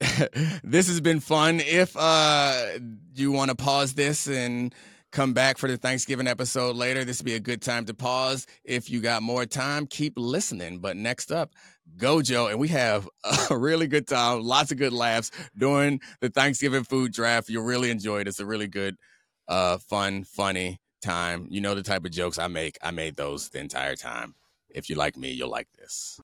[0.62, 1.60] this has been fun.
[1.60, 2.78] If uh
[3.14, 4.74] you want to pause this and
[5.12, 8.46] come back for the Thanksgiving episode later, this would be a good time to pause.
[8.64, 10.78] If you got more time, keep listening.
[10.78, 11.52] But next up,
[11.96, 13.08] Gojo, and we have
[13.50, 17.48] a really good time, lots of good laughs during the Thanksgiving food draft.
[17.48, 18.28] You'll really enjoy it.
[18.28, 18.96] It's a really good,
[19.48, 21.46] uh, fun, funny time.
[21.50, 22.78] You know the type of jokes I make.
[22.82, 24.34] I made those the entire time.
[24.68, 26.20] If you like me, you'll like this.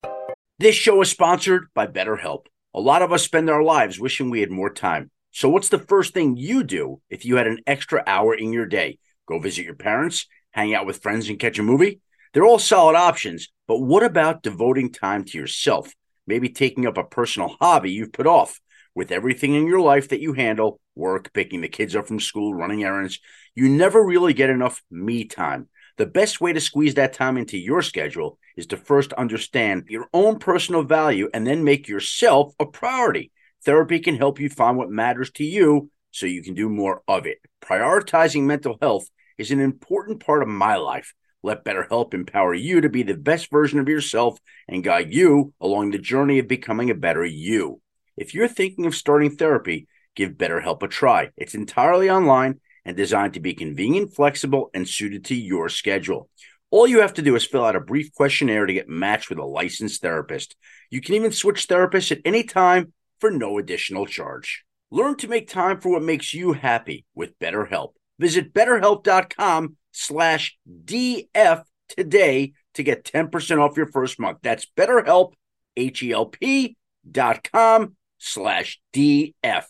[0.59, 2.45] This show is sponsored by BetterHelp.
[2.73, 5.11] A lot of us spend our lives wishing we had more time.
[5.31, 8.65] So, what's the first thing you do if you had an extra hour in your
[8.65, 8.99] day?
[9.27, 12.01] Go visit your parents, hang out with friends, and catch a movie?
[12.33, 15.93] They're all solid options, but what about devoting time to yourself?
[16.25, 18.59] Maybe taking up a personal hobby you've put off.
[18.95, 22.55] With everything in your life that you handle work, picking the kids up from school,
[22.55, 23.19] running errands
[23.57, 25.67] you never really get enough me time.
[25.97, 30.07] The best way to squeeze that time into your schedule is to first understand your
[30.13, 33.31] own personal value and then make yourself a priority.
[33.65, 37.25] Therapy can help you find what matters to you so you can do more of
[37.25, 37.39] it.
[37.61, 41.13] Prioritizing mental health is an important part of my life.
[41.43, 45.91] Let BetterHelp empower you to be the best version of yourself and guide you along
[45.91, 47.81] the journey of becoming a better you.
[48.15, 51.29] If you're thinking of starting therapy, give BetterHelp a try.
[51.37, 56.29] It's entirely online and designed to be convenient, flexible, and suited to your schedule.
[56.69, 59.39] All you have to do is fill out a brief questionnaire to get matched with
[59.39, 60.55] a licensed therapist.
[60.89, 64.63] You can even switch therapists at any time for no additional charge.
[64.91, 67.93] Learn to make time for what makes you happy with BetterHelp.
[68.19, 74.39] Visit betterhelp.com slash DF today to get 10% off your first month.
[74.43, 75.33] That's betterhelp,
[75.75, 76.77] H-E-L-P
[77.09, 79.65] dot com slash DF.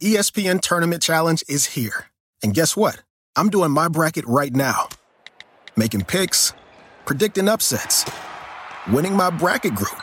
[0.00, 2.06] ESPN Tournament Challenge is here.
[2.42, 3.02] And guess what?
[3.36, 4.88] I'm doing my bracket right now.
[5.76, 6.52] Making picks,
[7.06, 8.10] predicting upsets,
[8.92, 10.02] winning my bracket group,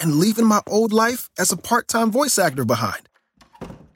[0.00, 3.08] and leaving my old life as a part time voice actor behind.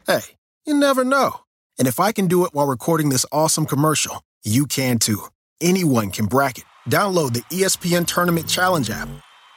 [0.07, 0.21] Hey,
[0.67, 1.41] you never know.
[1.79, 5.25] And if I can do it while recording this awesome commercial, you can too.
[5.61, 6.65] Anyone can bracket.
[6.89, 9.09] Download the ESPN Tournament Challenge app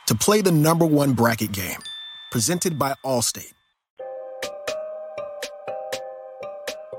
[0.07, 1.79] to play the number one bracket game.
[2.31, 3.53] Presented by Allstate.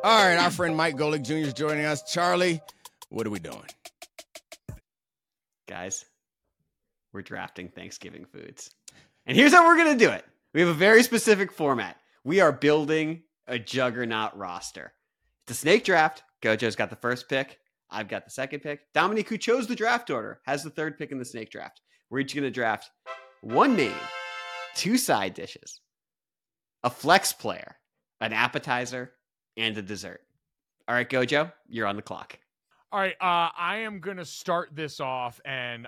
[0.05, 1.49] All right, our friend Mike Golic Jr.
[1.49, 2.03] is joining us.
[2.11, 2.61] Charlie,
[3.09, 3.66] what are we doing?
[5.66, 6.05] Guys,
[7.12, 8.70] we're drafting Thanksgiving foods.
[9.29, 10.24] And here's how we're going to do it
[10.55, 11.99] we have a very specific format.
[12.24, 14.95] We are building a juggernaut roster.
[15.45, 16.22] It's a snake draft.
[16.41, 17.59] Gojo's got the first pick.
[17.91, 18.93] I've got the second pick.
[18.95, 21.83] Domonique, who chose the draft order, has the third pick in the snake draft.
[22.09, 22.91] We're each going to draft
[23.43, 23.93] one main,
[24.74, 25.81] two side dishes,
[26.83, 27.76] a flex player,
[28.22, 29.12] an appetizer,
[29.59, 30.22] and a dessert.
[30.89, 32.39] All right, Gojo, you're on the clock.
[32.91, 35.87] All right, uh, I am gonna start this off, and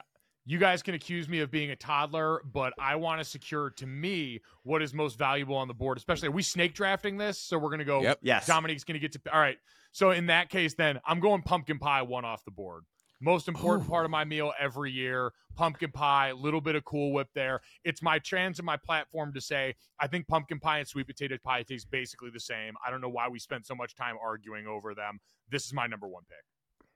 [0.50, 3.86] you guys can accuse me of being a toddler, but I want to secure to
[3.86, 5.96] me what is most valuable on the board.
[5.96, 7.38] Especially, are we snake drafting this?
[7.38, 8.02] So we're gonna go.
[8.02, 8.18] Yep.
[8.22, 8.48] Yes.
[8.48, 9.20] Domonique's gonna get to.
[9.32, 9.58] All right.
[9.92, 12.82] So in that case, then I'm going pumpkin pie one off the board.
[13.20, 17.28] Most important part of my meal every year: pumpkin pie, little bit of Cool Whip
[17.32, 17.60] there.
[17.84, 21.36] It's my trans and my platform to say I think pumpkin pie and sweet potato
[21.44, 22.74] pie taste basically the same.
[22.84, 25.20] I don't know why we spent so much time arguing over them.
[25.48, 26.44] This is my number one pick.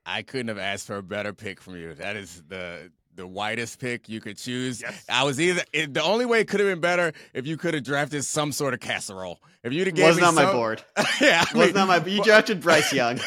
[0.05, 1.93] I couldn't have asked for a better pick from you.
[1.95, 4.81] That is the the widest pick you could choose.
[4.81, 5.05] Yes.
[5.09, 7.73] I was either it, the only way it could have been better if you could
[7.73, 9.39] have drafted some sort of casserole.
[9.63, 10.83] If you'd have gave wasn't my some- board.
[11.21, 12.05] yeah, I Was mean, not my.
[12.05, 13.19] You drafted Bryce Young.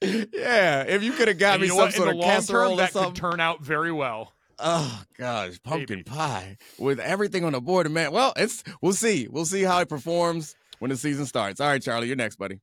[0.00, 0.82] yeah.
[0.82, 1.94] If you could have got And me you some what?
[1.94, 3.12] sort of casserole term, that something.
[3.14, 4.32] could turn out very well.
[4.58, 6.02] Oh gosh, pumpkin Maybe.
[6.04, 8.12] pie with everything on the board, man.
[8.12, 9.26] Well, it's we'll see.
[9.28, 11.60] We'll see how it performs when the season starts.
[11.60, 12.60] All right, Charlie, you're next, buddy.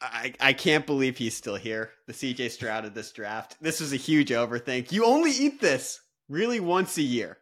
[0.00, 1.90] I, I can't believe he's still here.
[2.06, 3.56] The CJ Stroud of this draft.
[3.60, 4.92] This was a huge overthink.
[4.92, 7.38] You only eat this really once a year.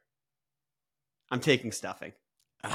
[1.30, 2.12] I'm taking stuffing.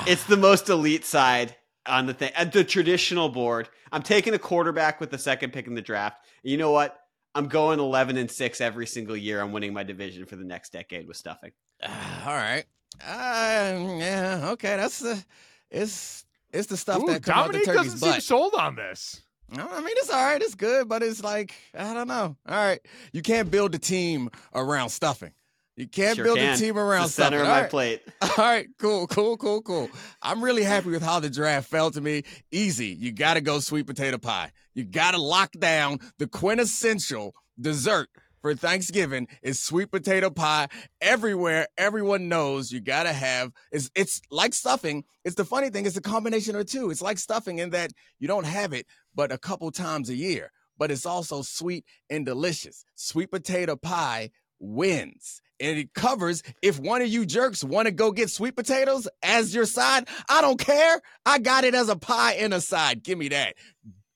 [0.07, 1.55] It's the most elite side
[1.85, 3.67] on the thing, at the traditional board.
[3.91, 6.25] I'm taking a quarterback with the second pick in the draft.
[6.43, 6.97] And you know what?
[7.35, 9.41] I'm going 11 and six every single year.
[9.41, 11.51] I'm winning my division for the next decade with stuffing.
[11.83, 12.65] Ah, all right.
[13.01, 14.49] Uh, yeah.
[14.51, 14.77] Okay.
[14.77, 15.23] That's the.
[15.71, 18.75] It's it's the stuff Ooh, that comes out the Domonique turkey's doesn't seem sold on
[18.75, 19.21] this.
[19.61, 20.41] I mean it's all right.
[20.41, 22.35] It's good, but it's like I don't know.
[22.47, 22.79] All right,
[23.11, 25.31] you can't build a team around stuffing.
[25.75, 26.53] You can't Sure build can.
[26.53, 27.41] a team around It's the center stuffing.
[27.41, 27.69] of All my right.
[27.69, 28.01] plate.
[28.21, 29.89] All right, cool, cool, cool, cool.
[30.21, 32.23] I'm really happy with how the draft fell to me.
[32.51, 32.87] Easy.
[32.87, 34.51] You got to go sweet potato pie.
[34.75, 38.09] You got to lock down the quintessential dessert
[38.43, 40.67] for Thanksgiving is sweet potato pie.
[41.01, 43.51] Everywhere, everyone knows you got to have.
[43.71, 45.05] It's it's like stuffing.
[45.23, 45.85] It's the funny thing.
[45.85, 46.91] It's a combination of two.
[46.91, 48.85] It's like stuffing in that you don't have it
[49.15, 50.51] but a couple times a year.
[50.77, 52.83] But it's also sweet and delicious.
[52.95, 54.29] Sweet potato pie
[54.59, 55.41] wins.
[55.59, 59.55] And it covers if one of you jerks want to go get sweet potatoes as
[59.55, 60.09] your side.
[60.27, 60.99] I don't care.
[61.25, 63.03] I got it as a pie and a side.
[63.03, 63.55] Give me that.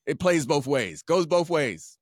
[0.06, 1.97] It plays both ways, goes both ways.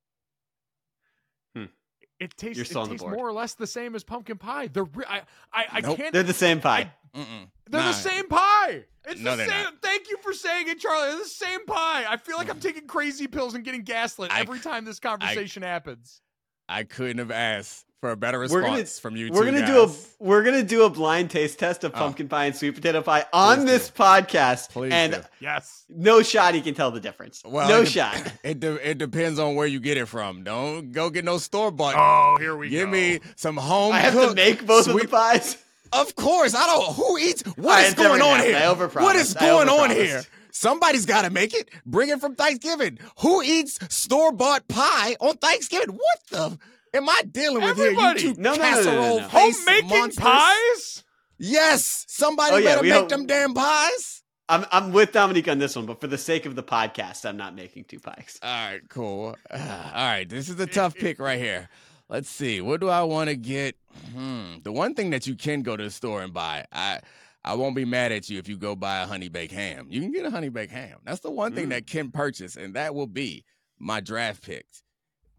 [2.20, 3.16] It tastes, You're it on the tastes board.
[3.18, 4.68] more or less the same as pumpkin pie.
[4.68, 5.98] They're re- I, I, I Nope.
[5.98, 6.14] can't.
[6.14, 6.92] They're the same pie.
[7.14, 7.48] Mm-mm.
[7.70, 7.88] They're Nah.
[7.88, 8.86] the same pie.
[9.08, 9.64] It's No, the they're same.
[9.64, 9.74] not.
[9.82, 11.10] Thank you for saying it, Charlie.
[11.12, 12.06] They're the same pie.
[12.08, 15.62] I feel like I'm taking crazy pills and getting gaslit I every time this conversation
[15.64, 16.22] happens.
[16.70, 19.32] I couldn't have asked for a better We're response gonna- from you.
[19.32, 20.08] We're gonna do a guys.
[20.20, 21.98] we're gonna do a blind taste test of Oh.
[21.98, 24.04] pumpkin pie and sweet potato pie on Please this do.
[24.04, 25.22] podcast, Please and do.
[25.40, 25.84] Yes.
[25.90, 27.42] no shot he can tell the difference.
[27.46, 28.22] Well, no it de- shot.
[28.44, 30.44] It de- it depends on where you get it from.
[30.44, 31.96] Don't go get no store bought.
[31.98, 32.96] Oh, here we Give go.
[32.98, 33.94] Give me some home.
[33.94, 35.58] I have to make both of the pies.
[35.94, 36.94] Of course, I don't.
[36.96, 37.42] Who eats?
[37.44, 38.58] What Alright, is going on gonna here?
[38.58, 39.02] I overpromised.
[39.04, 40.24] What is I going on here?
[40.52, 41.70] Somebody's got to make it.
[41.86, 42.98] Bring it from Thanksgiving.
[43.20, 45.90] Who eats store bought pie on Thanksgiving?
[45.96, 46.60] What the?
[46.96, 48.22] Am I dealing with Everybody.
[48.22, 48.30] here?
[48.30, 49.28] You two No, no, no, no, no, casserole no.
[49.30, 50.24] face Homemaking monsters?
[50.24, 51.04] pies?
[51.38, 52.06] Yes.
[52.08, 54.22] Somebody Oh, yeah, better we make hope- them damn pies.
[54.48, 57.36] I'm I'm with Domonique on this one, but for the sake of the podcast, I'm
[57.36, 58.40] not making two pies.
[58.44, 59.36] All right, cool.
[59.52, 59.60] all
[59.96, 61.68] right, this is a tough pick right here.
[62.10, 62.62] Let's see.
[62.62, 63.76] What do I want to get?
[64.14, 64.58] Hmm.
[64.64, 67.00] The one thing that you can go to the store and buy, I
[67.44, 69.88] I won't be mad at you if you go buy a honey baked ham.
[69.90, 71.00] You can get a honey baked ham.
[71.04, 71.70] That's the one thing Mm.
[71.72, 73.46] that can purchase, and that will be
[73.80, 74.68] my draft pick,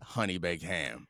[0.03, 1.07] honey baked ham.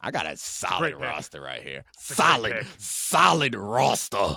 [0.00, 1.02] I got a solid great pick.
[1.02, 1.84] roster right here.
[1.98, 4.36] Solid, solid roster.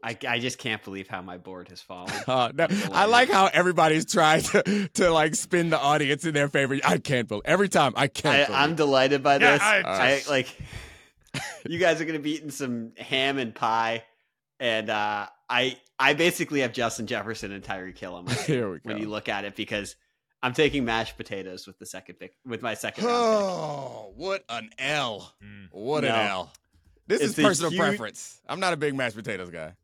[0.00, 2.12] I, I just can't believe how my board has fallen.
[2.28, 6.48] Uh, no, I like how everybody's trying to, to like spin the audience in their
[6.48, 6.78] favor.
[6.84, 7.94] I can't believe every time.
[7.96, 8.48] I can't.
[8.50, 9.62] I, I'm delighted by Yeah, this.
[9.62, 10.56] I- I, like
[11.68, 14.04] you guys are gonna be eating some ham and pie,
[14.60, 18.76] and uh, I I basically have Justin Jefferson and Tyreek Hill on my Here we
[18.76, 18.82] go.
[18.84, 19.96] when you look at it because
[20.42, 23.24] I'm taking mashed potatoes with the second pick with my second round pick.
[23.48, 25.34] Oh, what an L!
[25.42, 25.68] Mm.
[25.72, 26.10] What No.
[26.10, 26.52] an L!
[27.06, 28.40] This It's is personal huge- preference.
[28.48, 29.74] I'm not a big mashed potatoes guy.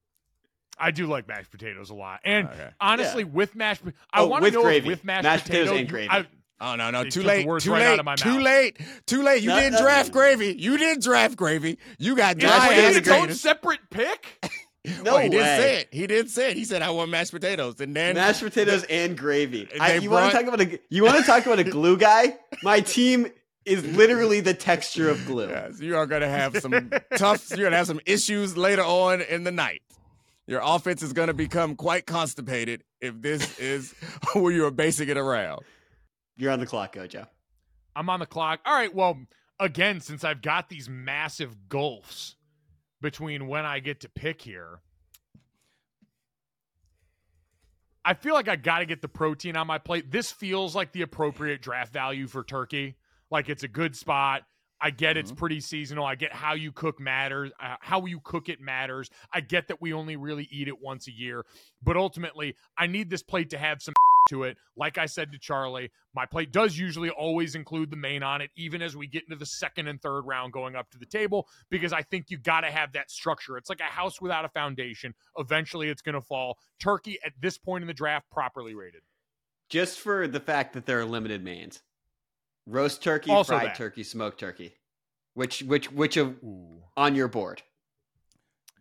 [0.79, 2.71] I do like mashed potatoes a lot, and Okay.
[2.81, 3.83] honestly, with mashed,
[4.13, 4.89] I Oh, want to know if gravy.
[4.89, 6.11] with mashed, Mashed potatoes potato, and you- gravy.
[6.11, 6.27] I-
[6.61, 8.35] Oh no, no, You too took the late, too right out late, of my too
[8.35, 8.43] mouth.
[8.43, 9.43] late, too late.
[9.43, 9.81] You No, didn't no.
[9.83, 10.55] draft gravy.
[10.57, 11.79] You didn't draft gravy.
[11.99, 14.39] You got Is Mashed it potatoes its and own separate pick?
[15.03, 15.45] No oh, he did way.
[15.45, 15.89] say it.
[15.93, 16.57] He did say it.
[16.59, 19.67] He said I want mashed potatoes, and then mashed potatoes and gravy.
[19.81, 22.37] I, you want to talk about a you want to talk about a glue guy?
[22.63, 23.29] My team
[23.65, 25.49] is literally the texture of glue.
[25.49, 27.51] Yes, you are gonna have some tough.
[27.51, 29.81] You're gonna have some issues later on in the night.
[30.47, 33.95] Your offense is gonna become quite constipated if this is
[34.33, 35.63] who you are basing it around.
[36.37, 37.27] You're on the clock, Gojo.
[37.97, 38.61] I'm on the clock.
[38.67, 38.95] All right.
[38.95, 39.19] Well,
[39.59, 42.37] again, since I've got these massive gulfs
[43.05, 44.81] between when I get to pick here,
[48.03, 50.11] I feel like I got to get the protein on my plate.
[50.11, 52.97] This feels like the appropriate draft value for turkey.
[53.31, 54.45] Like it's a good spot.
[54.81, 56.05] I get it's pretty seasonal.
[56.07, 57.53] I get how you cook matters.
[57.61, 59.11] Uh, how you cook it matters.
[59.33, 61.45] I get that we only really eat it once a year,
[61.83, 63.95] but ultimately, I need this plate to have some
[64.29, 64.57] to it.
[64.77, 68.51] Like I said to Charlie, my plate does usually always include the main on it,
[68.57, 71.49] even as we get into the second and third round going up to the table,
[71.71, 73.57] because I think you got to have that structure.
[73.57, 75.15] It's like a house without a foundation.
[75.39, 76.59] Eventually, it's going to fall.
[76.81, 79.03] Turkey at this point in the draft, properly rated.
[79.69, 81.83] Just for the fact that there are limited mains.
[82.67, 83.77] Roast turkey, Also fried that.
[83.77, 84.75] turkey, smoked turkey.
[85.35, 86.83] Which which which of Ooh.
[86.97, 87.63] on your board?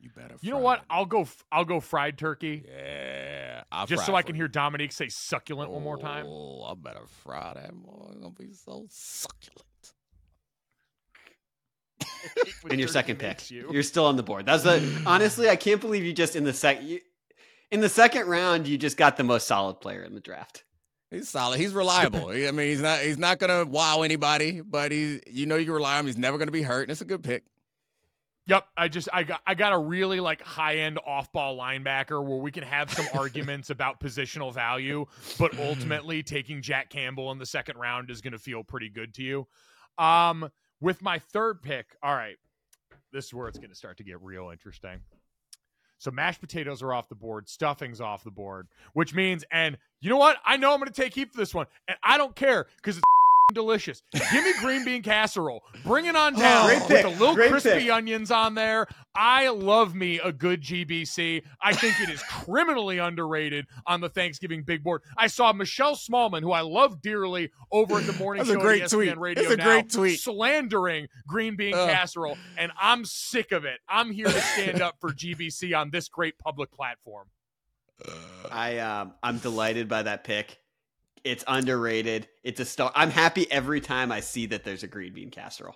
[0.04, 0.36] You better.
[0.42, 0.80] You know what?
[0.80, 0.86] it.
[0.90, 1.22] I'll go.
[1.22, 4.42] f- I'll go fried turkey, Yeah, I'll just so I can you.
[4.42, 6.26] hear Domonique say succulent one more time.
[6.28, 8.08] Oh, I better fry that boy.
[8.10, 9.66] It's gonna be so succulent.
[12.64, 13.50] When And your second pick.
[13.50, 13.70] You.
[13.72, 14.46] You're still on the board.
[14.46, 17.00] That's the honestly, I can't believe you just in the sec you,
[17.72, 20.66] in the second round you just got the most solid player in the draft.
[21.12, 21.60] He's solid.
[21.62, 22.28] He's reliable.
[22.30, 23.00] I mean, he's not.
[23.00, 25.22] He's not gonna wow anybody, but he's.
[25.32, 26.06] You know, you can rely on him.
[26.08, 26.82] He's never gonna be hurt.
[26.84, 27.44] And it's a good pick.
[28.46, 32.22] Yep, I just I got I got a really like high end off ball linebacker
[32.24, 35.06] where we can have some arguments about positional value,
[35.40, 39.14] but ultimately taking Jack Campbell in the second round is going to feel pretty good
[39.14, 39.48] to you.
[39.98, 40.50] Um,
[40.82, 42.36] with my third pick, all right,
[43.14, 45.00] this is where it's going to start to get real interesting.
[46.00, 50.10] So mashed potatoes are off the board, stuffing's off the board, which means, and you
[50.10, 50.36] know what?
[50.46, 52.98] I know I'm going to take heat for this one, and I don't care because
[52.98, 53.04] it's
[53.54, 54.02] delicious.
[54.14, 55.64] Give me green bean casserole.
[55.86, 57.06] Bring it on down Great with pick.
[57.06, 57.92] a little Great crispy pick.
[57.92, 58.88] onions on there.
[59.16, 61.44] I love me a good GBC.
[61.62, 65.04] I think it is criminally underrated on the Thanksgiving big board.
[65.18, 68.60] I saw Michelle Smallmon, who I love dearly, over at the morning That's a show
[68.60, 69.18] at great ESPN tweet.
[69.20, 70.20] Radio That's a now, great tweet.
[70.20, 71.90] slandering green bean Ugh.
[71.90, 73.80] casserole, and I'm sick of it.
[73.88, 77.28] I'm here to stand up for GBC on this great public platform.
[78.52, 80.58] I um I'm delighted by that pick.
[81.24, 82.28] It's underrated.
[82.44, 82.92] It's a star.
[82.96, 85.76] I'm happy every time I see that there's a green bean casserole.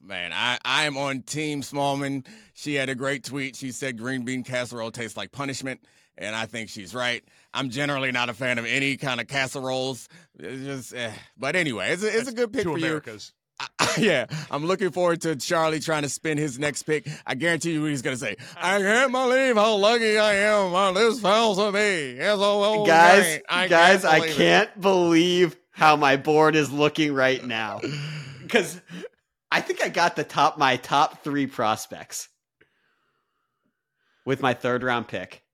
[0.00, 2.26] Man, I, I am on Team Smallmon.
[2.54, 3.56] She had a great tweet.
[3.56, 5.80] She said green bean casserole tastes like punishment,
[6.16, 7.22] and I think she's right.
[7.52, 10.08] I'm generally not a fan of any kind of casseroles.
[10.38, 11.12] It's just, eh.
[11.36, 13.32] but anyway, it's a, it's a good pick Two for Americas.
[13.60, 13.86] You.
[14.04, 17.06] yeah, I'm looking forward to Charlie trying to spin his next pick.
[17.26, 18.36] I guarantee you what he's gonna say.
[18.38, 18.58] Uh-huh.
[18.60, 20.74] I can't believe how lucky I am.
[20.74, 22.18] on this fell to me.
[22.18, 23.42] SOL oh, oh, guys, great.
[23.48, 24.36] I guys, I believe it.
[24.36, 27.80] can't believe how my board is looking right now.
[28.50, 28.80] Because
[29.52, 32.28] I think I got the top my top three prospects
[34.26, 35.44] with my third round pick.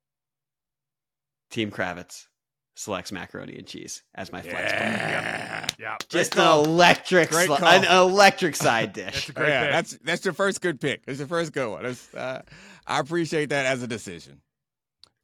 [1.50, 2.24] Team Kravitz
[2.78, 4.80] selects macaroni and cheese as my flex pick.
[4.80, 5.66] Yeah.
[5.78, 9.28] Yeah, Just an electric, Great sli- an electric side that's dish.
[9.30, 9.72] a great yeah, pick.
[9.72, 11.02] that's that's your first good pick.
[11.08, 11.96] It's your first good one.
[12.14, 12.42] Uh,
[12.86, 14.40] I appreciate that as a decision.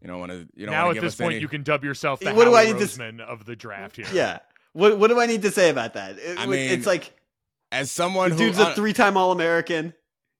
[0.00, 0.48] You don't want to.
[0.56, 2.34] You don't now want at to give this point, any- you can dub yourself the
[2.34, 4.06] What do I Howie need to s- Roseman of the draft here.
[4.12, 4.40] Yeah.
[4.72, 6.18] What what do I need to say about that?
[6.18, 7.14] It- I it's like
[7.70, 9.94] as someone the who dude's a three time All American.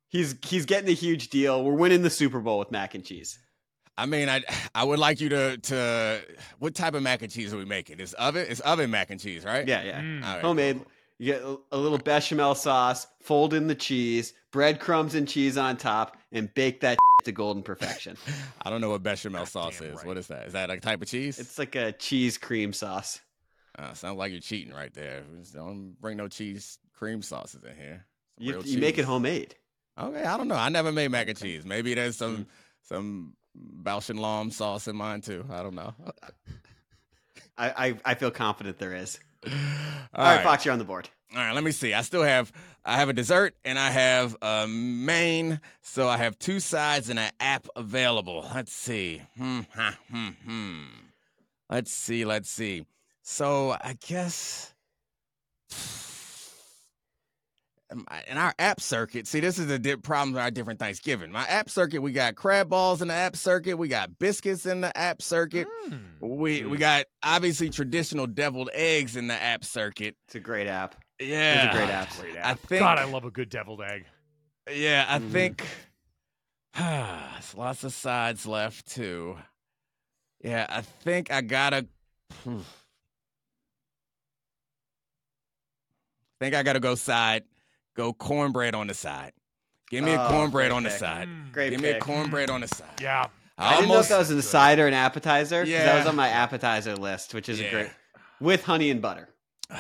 [0.09, 1.63] He's he's getting a huge deal.
[1.65, 3.39] We're winning the Super Bowl with mac and cheese.
[4.03, 4.43] I mean, I
[4.75, 6.21] I would like you to to
[6.59, 8.01] what type of mac and cheese are we making?
[8.01, 8.47] It's oven.
[8.49, 9.67] It's oven mac and cheese, right?
[9.67, 10.01] Yeah, yeah.
[10.01, 10.25] Mm.
[10.25, 10.77] All right, Homemade.
[10.79, 10.87] cool,
[11.19, 15.77] You get a, a little bechamel sauce, fold in the cheese, breadcrumbs and cheese on
[15.77, 18.17] top, and bake that to golden perfection.
[18.63, 19.95] I don't know what bechamel sauce is.
[19.99, 20.05] right.
[20.07, 20.49] What is that?
[20.49, 21.39] Is that a type of cheese?
[21.39, 23.21] It's like a cheese cream sauce.
[23.79, 25.23] uh, sounds like you're cheating right there.
[25.55, 28.05] Don't bring no cheese cream sauces in here.
[28.39, 29.55] You, you make it homemade.
[29.97, 30.57] Okay, I don't know.
[30.57, 31.65] I never made mac and cheese.
[31.65, 32.47] Maybe there's some
[32.81, 35.45] some Bausch and Lomb sauce in mine too.
[35.51, 35.95] I don't know.
[37.59, 39.19] I, I, I feel confident there is.
[39.45, 39.53] All
[40.15, 40.43] All right, right.
[40.43, 41.09] Fox, you're on the board.
[41.35, 41.95] All right, let me see.
[41.95, 42.53] I still have
[42.85, 47.19] I have a dessert and I have a main, so I have two sides and
[47.19, 48.45] an app available.
[48.55, 49.23] Let's see.
[49.37, 50.83] Hmm, ha, hmm, hmm.
[51.71, 52.25] Let's see.
[52.25, 52.85] Let's see.
[53.23, 54.75] So I guess
[57.93, 61.31] in our app circuit, see, this is the di- problem with our different Thanksgiving.
[61.31, 64.81] My app circuit, we got crab balls in the app circuit, we got biscuits in
[64.81, 65.97] the app circuit, Hmm.
[66.21, 70.17] we we got obviously traditional deviled eggs in the app circuit.
[70.27, 70.97] It's a great app.
[71.21, 72.11] Yeah, it's a great app.
[72.19, 72.59] Great I app.
[72.61, 72.81] think.
[72.81, 74.07] God, I love a good deviled egg.
[74.73, 75.31] Yeah, I Mhm.
[75.33, 75.65] think
[76.77, 79.37] there's lots of sides left too.
[80.43, 81.87] Yeah, I think I gotta.
[86.41, 87.45] think I gotta go side.
[87.95, 89.33] Go cornbread on the side.
[89.91, 90.99] Give me a Oh, cornbread great on the pick.
[90.99, 91.29] side.
[91.29, 91.53] Mm.
[91.53, 92.03] Great Give me a pick.
[92.03, 92.89] cornbread on the side.
[93.01, 93.27] Yeah.
[93.59, 95.63] I didn't know if almost- that was an side or an appetizer.
[95.65, 97.71] 'cause That was on my appetizer list, which is a Yeah.
[97.71, 97.91] great
[98.41, 99.29] with honey and butter.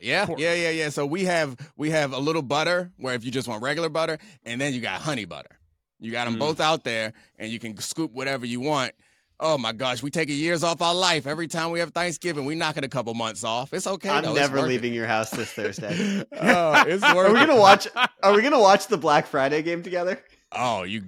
[0.00, 0.88] Yeah, yeah, yeah, yeah.
[0.90, 4.18] So we have we have a little butter where if you just want regular butter,
[4.44, 5.58] and then you got honey butter.
[5.98, 6.40] You got them Mm.
[6.40, 8.92] both out there, and you can scoop whatever you want.
[9.40, 12.44] Oh my gosh, we taking years off our life every time we have Thanksgiving.
[12.44, 13.72] We knocking a couple months off.
[13.72, 14.08] It's okay.
[14.08, 14.32] I'm though.
[14.32, 16.24] Never leaving your house this Thursday.
[16.40, 17.88] oh, it's worth Are we gonna watch?
[18.22, 20.22] Are we gonna watch the Black Friday game together?
[20.52, 21.02] Oh, you.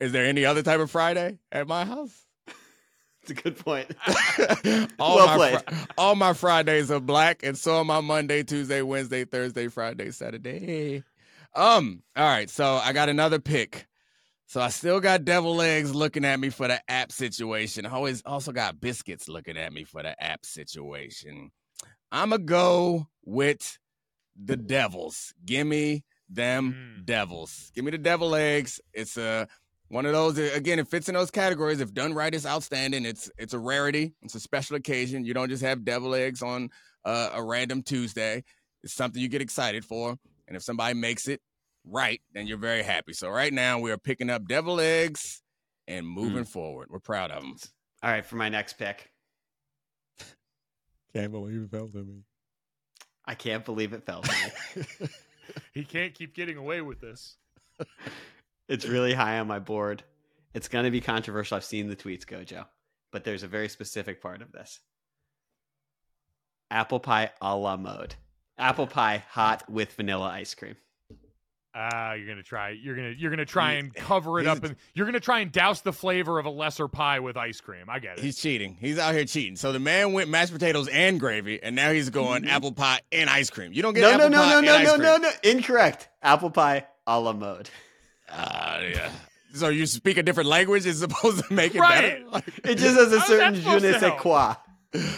[0.00, 2.24] Is there any other type of Friday at my house?
[3.22, 3.94] It's a good point.
[4.98, 5.60] all Well my played.
[5.62, 10.10] Fri- all my Fridays are black, and so are my Monday, Tuesday, Wednesday, Thursday, Friday,
[10.10, 11.04] Saturday.
[11.54, 12.02] Um.
[12.16, 12.50] All right.
[12.50, 13.86] So I got another pick.
[14.52, 17.86] So I still got devil eggs looking at me for the app situation.
[17.86, 21.52] I always also got biscuits looking at me for the app situation.
[22.10, 23.78] I'ma go with
[24.36, 25.32] the devils.
[25.42, 27.06] Give me them Mm.
[27.06, 27.70] devils.
[27.74, 28.78] Give me the devil eggs.
[28.92, 29.48] It's a
[29.88, 30.78] one of those again.
[30.78, 31.80] It fits in those categories.
[31.80, 33.06] If done right, it's outstanding.
[33.06, 34.12] It's it's a rarity.
[34.20, 35.24] It's a special occasion.
[35.24, 36.68] You don't just have devil eggs on
[37.06, 38.44] uh, a random Tuesday.
[38.82, 40.18] It's something you get excited for.
[40.46, 41.40] And if somebody makes it
[41.84, 43.12] right, then you're very happy.
[43.12, 45.42] So right now we are picking up devil eggs
[45.86, 46.42] and moving hmm.
[46.44, 46.88] forward.
[46.90, 47.56] We're proud of them.
[48.02, 49.10] All right, for my next pick,
[51.14, 52.22] Can't believe it fell to me.
[53.24, 54.32] I can't believe it fell to
[54.78, 55.08] me.
[55.72, 57.36] He can't keep getting away with this.
[58.68, 60.02] it's really high on my board.
[60.54, 61.56] It's gonna be controversial.
[61.56, 62.66] I've seen the tweets, Gojo,
[63.10, 64.80] but there's a very specific part of this.
[66.70, 68.14] Apple pie a la mode.
[68.58, 70.76] Apple pie hot with vanilla ice cream.
[71.74, 72.70] Ah, you're gonna try.
[72.70, 75.40] You're gonna you're gonna try He- and cover it he's up, and you're gonna try
[75.40, 77.86] and douse the flavor of a lesser pie with ice cream.
[77.88, 78.24] I get it.
[78.24, 78.76] He's cheating.
[78.78, 79.56] He's out here cheating.
[79.56, 83.30] So the man went mashed potatoes and gravy, and now he's going apple pie and
[83.30, 83.72] ice cream.
[83.72, 84.18] You don't get Mm-hmm.
[84.18, 85.50] No, no, apple no, pie no, and no, no, no, no.
[85.50, 86.08] Incorrect.
[86.22, 87.70] Apple pie a la mode.
[88.30, 89.10] Ah, yeah.
[89.54, 92.00] So you speak a different language is supposed to make it Right.
[92.24, 92.24] better?
[92.30, 94.54] Like- It just has a certain that je ne sais quoi.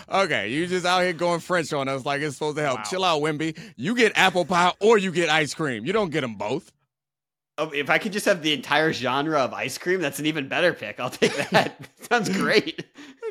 [0.08, 2.78] Okay, you just out here going French on us like it's supposed to help.
[2.78, 2.84] Wow.
[2.84, 3.58] Chill out, Wimby.
[3.76, 5.84] You get apple pie or you get ice cream.
[5.84, 6.72] You don't get them both.
[7.56, 10.48] Oh, if I could just have the entire genre of ice cream, that's an even
[10.48, 10.98] better pick.
[10.98, 11.88] I'll take that.
[12.10, 12.84] Sounds great.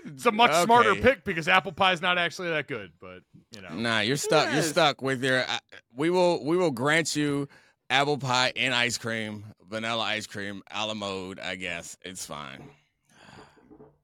[0.06, 2.92] It's a much smarter pick because apple pie is not actually that good.
[3.02, 3.20] But
[3.54, 4.52] you know, Nah, you're stuck.
[4.54, 5.42] You're stuck with your.
[5.42, 5.58] Uh,
[5.96, 6.44] we will.
[6.46, 7.48] We will grant you
[7.90, 11.40] apple pie and ice cream, vanilla ice cream, a la mode.
[11.40, 12.70] I guess it's fine.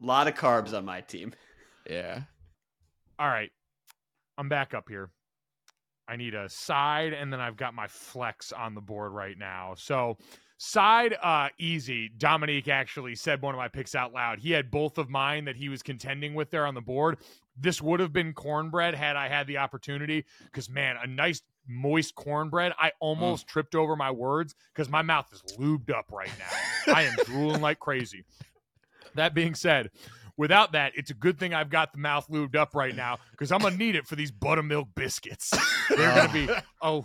[0.01, 1.33] A lot of carbs on my team.
[1.89, 2.21] Yeah.
[3.17, 3.51] all right,
[4.37, 5.09] I'm back up here.
[6.07, 9.75] I need a side, and then I've got my flex on the board right now.
[9.77, 10.17] So
[10.57, 12.09] side, uh, easy.
[12.17, 14.39] Domonique actually said one of my picks out loud.
[14.39, 17.17] He had both of mine that he was contending with there on the board.
[17.55, 20.25] This would have been cornbread had I had the opportunity.
[20.45, 22.73] Because man, a nice moist cornbread.
[22.79, 26.93] I almost tripped over my words because my mouth is lubed up right now.
[26.93, 28.25] I am drooling like crazy.
[29.15, 29.91] That being said,
[30.39, 33.51] without that, it's a good thing I've got the mouth lubed up right now because
[33.51, 35.53] I'm gonna need it for these buttermilk biscuits.
[35.89, 36.49] They're gonna be
[36.81, 37.01] a,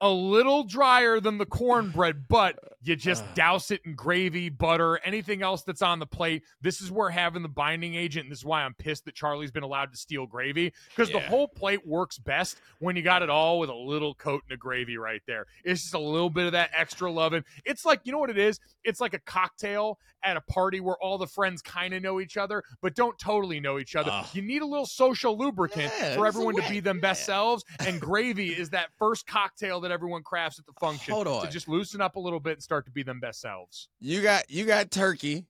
[0.00, 5.42] a little drier than the cornbread, but you just douse it in gravy, butter, anything
[5.42, 6.44] else that's on the plate.
[6.60, 9.50] This is where having the binding agent, and this is why I'm pissed that Charlie's
[9.50, 13.30] been allowed to steal gravy because the whole plate works best when you got it
[13.30, 15.46] all with a little coat and a gravy right there.
[15.64, 17.44] It's just a little bit of that extra loving.
[17.64, 18.60] It's like, you know what it is?
[18.84, 22.36] It's like a cocktail at a party where all the friends kind of know each
[22.36, 24.10] other, but don't totally know each other.
[24.12, 24.26] Ugh.
[24.32, 27.26] You need a little social lubricant Yeah, for everyone to be them best yeah.
[27.26, 27.64] selves.
[27.80, 31.68] And gravy is that first cocktail that everyone crafts at the function Hold to just
[31.68, 33.88] loosen up a little bit and start to be them best selves.
[33.98, 35.46] You got you got turkey,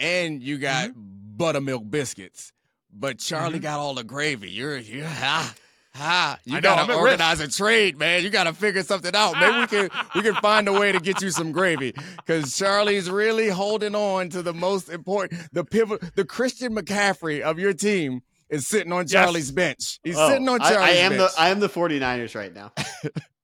[0.00, 1.36] and you got Mm-hmm.
[1.36, 2.52] buttermilk biscuits,
[2.92, 4.50] but Charlie got all the gravy.
[4.50, 5.54] You're you ah
[5.94, 6.38] Ha!
[6.44, 8.22] You I gotta at organize a trade, man.
[8.22, 9.34] You gotta figure something out.
[9.40, 11.94] Maybe we can we can find a way to get you some gravy.
[12.26, 17.58] Cause Charlie's really holding on to the most important the pivot the Christian McCaffrey of
[17.60, 19.12] your team is sitting on Yes.
[19.12, 19.98] Charlie's bench.
[20.04, 21.32] He's Oh, sitting on I- Charlie's I, am bench.
[21.34, 22.72] the I am the 49ers right now.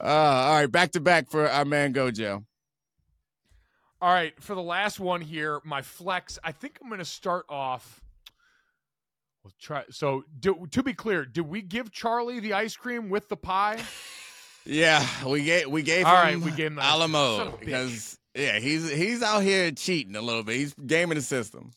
[0.00, 2.44] uh, all right, back to back for our man Gojo.
[4.00, 6.38] All right, for the last one here, my flex.
[6.42, 8.00] I think I'm going to start off.
[9.44, 9.84] We'll try.
[9.90, 13.80] So, do, to be clear, did we give Charlie the ice cream with the pie?
[14.64, 17.38] Yeah, we gave we gave All him right, we gave him the- a la mode
[17.38, 17.60] son of a bitch.
[17.64, 20.54] because yeah, he's he's out here cheating a little bit.
[20.54, 21.72] He's gaming the system.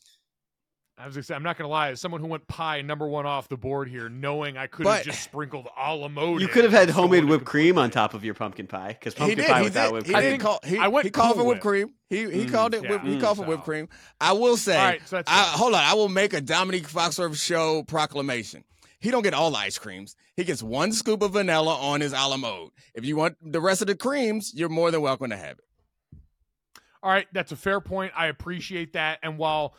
[0.98, 1.90] I was gonna say, I'm not going to lie.
[1.90, 4.98] As someone who went pie number one off the board here, knowing I could But-
[4.98, 6.40] have just sprinkled a la mode.
[6.42, 9.20] You could have had homemade whipped cream on top of your pumpkin pie because He
[9.20, 9.48] pumpkin did.
[9.48, 9.92] pie He without did.
[9.94, 10.60] whipped He did think call.
[10.64, 11.70] He, I went he called Cool for whipped Whip.
[11.90, 11.94] cream.
[12.10, 12.84] He he Mm, called it.
[12.84, 12.92] yeah.
[12.92, 13.90] whip, he Mm, called for so- whipped cream.
[14.22, 14.78] I will say.
[14.78, 15.84] All right, so I, hold on.
[15.84, 18.64] I will make a Domonique Foxworth show proclamation.
[19.02, 20.16] He don't get all ice creams.
[20.38, 22.72] He gets one scoop of vanilla on his a la mode.
[22.94, 25.66] If you want the rest of the creams, you're more than welcome to have it.
[27.04, 28.14] All right, that's a fair point.
[28.16, 29.20] I appreciate that.
[29.22, 29.76] And while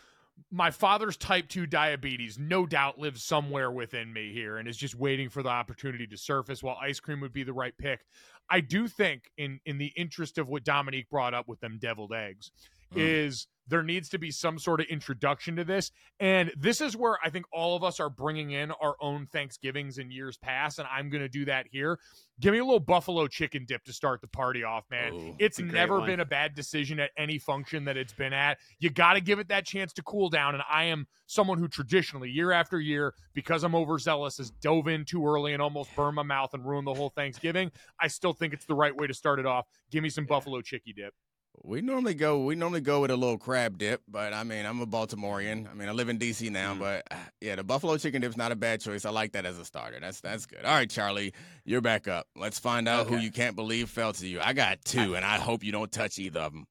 [0.51, 4.95] my father's type 2 diabetes no doubt lives somewhere within me here and is just
[4.95, 8.01] waiting for the opportunity to surface while ice cream would be the right pick.
[8.49, 12.13] I do think in in the interest of what Domonique brought up with them deviled
[12.13, 12.53] eggs
[12.95, 13.27] Mm.
[13.27, 17.19] is there needs to be some sort of introduction to this and this is where
[17.25, 20.87] I think all of us are bringing in our own Thanksgivings in years past and
[20.91, 21.99] I'm going to do that here.
[22.39, 25.15] Give me a little buffalo chicken dip to start the party off, man.
[25.15, 26.07] Ooh, it's never one.
[26.07, 28.59] been a bad decision at any function that it's been at.
[28.79, 30.55] You got to give it that chance to cool down.
[30.55, 35.07] And I am someone who traditionally, year after year, because I'm overzealous, has dove in
[35.07, 37.73] too early and almost burned my mouth and ruined the whole Thanksgiving.
[38.01, 39.67] I still think it's the right way to start it off.
[39.91, 41.15] Give me some buffalo chicky dip.
[41.63, 42.45] We normally go.
[42.45, 45.69] We normally go with a little crab dip, but I mean, I'm a Baltimorean.
[45.71, 46.79] I mean, I live in DC now, Mm.
[46.79, 49.05] but uh, yeah, the buffalo chicken dip's not a bad choice.
[49.05, 49.99] I like that as a starter.
[50.01, 50.65] That's that's good.
[50.65, 51.33] All right, Charlie,
[51.65, 52.27] you're back up.
[52.37, 54.41] Let's find out who you can't believe fell to you.
[54.41, 56.67] I got two, and I hope you don't touch either of them.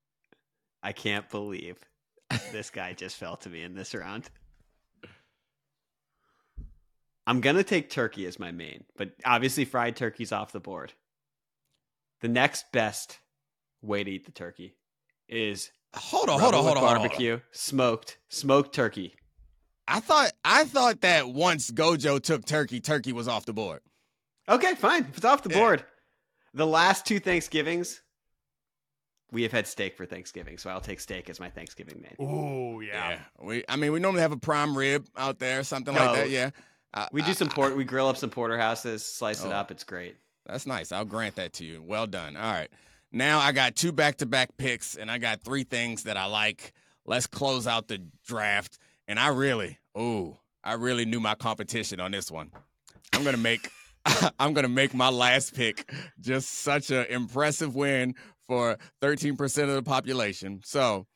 [0.81, 1.77] I can't believe
[2.51, 4.29] this guy just fell to me in this round.
[7.27, 10.93] I'm gonna take turkey as my main, but obviously fried turkey's off the board.
[12.21, 13.19] The next best
[13.85, 14.75] way to eat the turkey
[15.29, 16.97] is Hold on, hold on, hold on, hold on.
[16.99, 19.15] barbecue, smoked, smoked turkey.
[19.87, 23.79] I thought I thought that once Gojo took turkey, turkey was off the board.
[24.49, 25.05] Okay, fine.
[25.05, 25.59] If it's off the Yeah.
[25.59, 25.85] board.
[26.53, 28.01] The last two Thanksgivings,
[29.31, 32.15] we have had steak for Thanksgiving, so I'll take steak as my Thanksgiving main.
[32.19, 33.19] Oh yeah.
[33.41, 36.05] We, I mean, we normally have a prime rib out there, something No.
[36.05, 36.29] like that.
[36.29, 36.49] Yeah.
[36.93, 37.75] I- We do I- some I- port.
[37.77, 39.51] We grill up some porterhouses, slice it Oh.
[39.51, 39.71] up.
[39.71, 40.17] It's great.
[40.45, 40.91] That's nice.
[40.91, 41.81] I'll grant that to you.
[41.81, 42.35] Well done.
[42.37, 42.69] All right.
[43.15, 46.25] Now I got two back to back picks and I got three things that I
[46.25, 46.73] like.
[47.05, 48.77] Let's close out the draft.
[49.07, 52.51] And I really, ooh, I really knew my competition on this one.
[53.13, 53.71] I'm gonna make
[54.37, 55.89] I'm gonna make my last pick
[56.19, 58.15] just such an impressive win
[58.49, 60.59] for 13% of the population.
[60.65, 61.07] So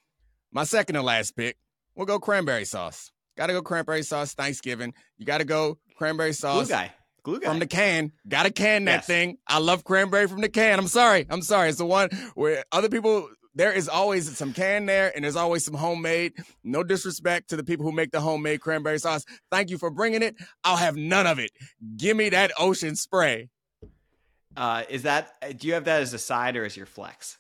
[0.54, 1.58] my second and last pick,
[1.96, 3.12] we'll go cranberry sauce.
[3.36, 4.94] Gotta go cranberry sauce, Thanksgiving.
[5.18, 6.94] You gotta go cranberry sauce guy.
[7.24, 7.50] Glue guy.
[7.50, 8.12] from the can.
[8.28, 9.08] Gotta can that Yes.
[9.08, 9.38] thing.
[9.48, 10.80] I love cranberry from the can.
[10.80, 11.26] I'm sorry.
[11.30, 11.70] I'm sorry.
[11.70, 15.66] It's the one where other people there is always some can there and there's always
[15.66, 16.34] some homemade.
[16.64, 19.26] No disrespect to the people who make the homemade cranberry sauce.
[19.52, 20.36] Thank you for bringing it.
[20.64, 21.52] I'll have none of it.
[21.98, 23.50] Give me that ocean spray.
[24.56, 25.58] uh, is that?
[25.58, 27.38] Do you have that as a side or as your flex?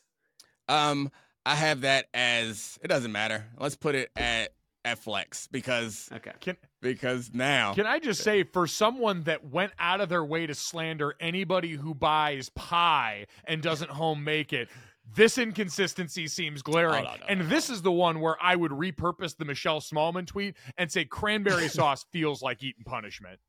[0.67, 1.11] Um,
[1.45, 3.45] I have that as it doesn't matter.
[3.57, 4.51] Let's put it at
[4.85, 6.31] at flex because Okay.
[6.41, 10.47] Can because now Can I just say, for someone that went out of their way
[10.47, 14.69] to slander anybody who buys pie and doesn't home make it,
[15.15, 17.05] this inconsistency seems glaring.
[17.05, 19.81] Oh, no, no, and no, this is the one where I would repurpose the Michelle
[19.81, 23.39] Smallmon tweet and say cranberry sauce feels like eating punishment.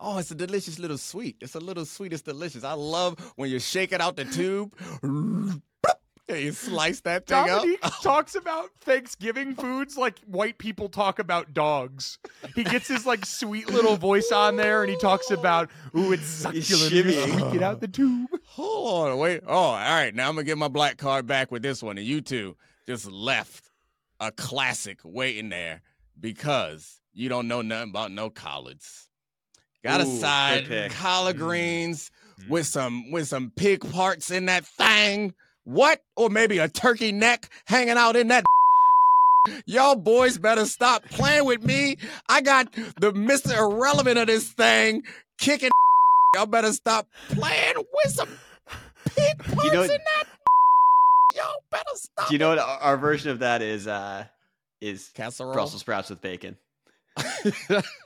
[0.00, 1.36] Oh, it's a delicious little sweet.
[1.40, 2.12] It's a little sweet.
[2.12, 2.64] It's delicious.
[2.64, 4.74] I love when you shake it out the tube.
[6.32, 7.92] And you slice that thing Domonique up.
[8.02, 12.18] talks about Thanksgiving foods like white people talk about dogs.
[12.54, 16.26] He gets his like sweet little voice on there and he talks about, ooh, it's
[16.26, 16.70] succulent.
[16.70, 17.38] and you shimmying.
[17.48, 18.28] Squeak out the tube.
[18.46, 19.42] Hold on, wait.
[19.46, 20.14] Oh, all right.
[20.14, 22.56] Now I'm gonna get my black card back with this one, and you two
[22.86, 23.70] just left
[24.20, 25.82] a classic waiting there
[26.18, 29.08] because you don't know nothing about no collards.
[29.84, 30.92] Got a Ooh, side pick.
[30.92, 31.40] collard Mm.
[31.40, 32.10] greens
[32.40, 32.48] Mm.
[32.48, 35.34] with some with some pig parts in that thing.
[35.64, 36.00] What?
[36.16, 38.44] Or maybe a turkey neck hanging out in that.
[39.66, 41.96] Y'all boys better stop playing with me.
[42.28, 43.56] I got the Mr.
[43.56, 45.02] Irrelevant of this thing
[45.38, 45.70] kicking.
[46.34, 48.28] Y'all better stop playing with some
[49.06, 50.24] pig parts You know- in that.
[51.34, 52.28] Y'all better stop.
[52.28, 53.86] Do you know what our, version of that is?
[53.86, 54.26] Uh,
[54.82, 55.54] is Casserole.
[55.54, 56.56] Brussels sprouts with bacon.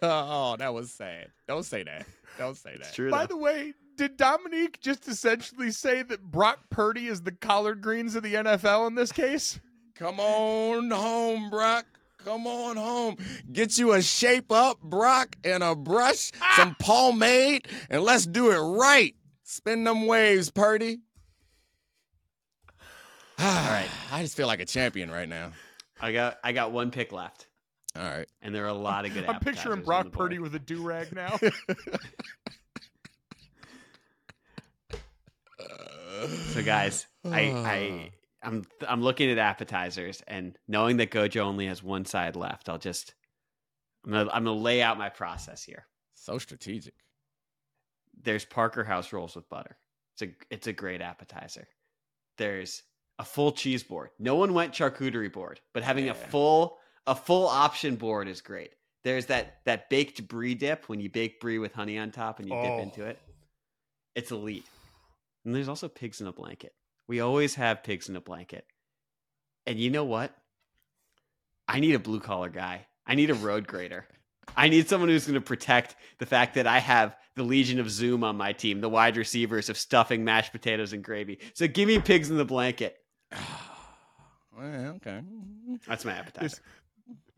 [0.02, 1.28] oh, that was sad.
[1.48, 2.06] Don't say that.
[2.38, 2.80] Don't say that.
[2.80, 3.10] It's true.
[3.10, 3.34] By though.
[3.34, 8.22] the way, did Domonique just essentially say that Brock Purdy is the collard greens of
[8.22, 9.58] the NFL in this case?
[9.94, 11.86] Come on home, Brock.
[12.18, 13.16] Come on home.
[13.52, 16.54] Get you a shape up, Brock, and a brush, ah!
[16.56, 19.14] some pomade, and let's do it right.
[19.44, 20.98] Spin them waves, Purdy.
[23.38, 23.88] All right.
[24.10, 25.52] I just feel like a champion right now.
[26.00, 27.46] I got I got one pick left,
[27.96, 28.26] All right.
[28.42, 29.24] and there are a lot of good.
[29.26, 30.10] I'm picturing Brock.
[30.12, 31.38] Purdy with a do rag now.
[36.52, 38.10] So guys, I I
[38.42, 42.78] I'm I'm looking at appetizers and knowing that Gojo only has one side left, I'll
[42.78, 43.14] just
[44.04, 45.86] I'm gonna I'm gonna lay out my process here.
[46.14, 46.94] So strategic.
[48.22, 49.76] There's Parker House rolls with butter.
[50.14, 51.66] It's a it's a great appetizer.
[52.38, 52.82] There's
[53.18, 54.10] a full cheese board.
[54.18, 58.72] No one went charcuterie board, but having a full a full option board is great.
[59.04, 62.48] There's that that baked brie dip when you bake brie with honey on top and
[62.48, 62.62] you Oh.
[62.62, 63.18] dip into it.
[64.14, 64.64] It's elite.
[65.46, 66.74] And there's also pigs in a blanket.
[67.06, 68.66] We always have pigs in a blanket.
[69.64, 70.36] And you know what?
[71.68, 72.86] I need a blue collar guy.
[73.06, 74.06] I need a road grader.
[74.56, 77.90] I need someone who's going to protect the fact that I have the Legion of
[77.90, 81.38] Zoom on my team, the wide receivers of stuffing, mashed potatoes, and gravy.
[81.54, 82.96] So give me pigs in the blanket.
[84.58, 85.20] Well, okay.
[85.86, 86.48] That's my appetizer.
[86.48, 86.60] This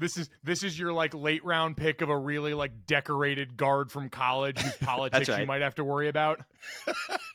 [0.01, 4.09] is this is your like late round pick of a really like decorated guard from
[4.09, 6.41] college whose politics you might have to worry about.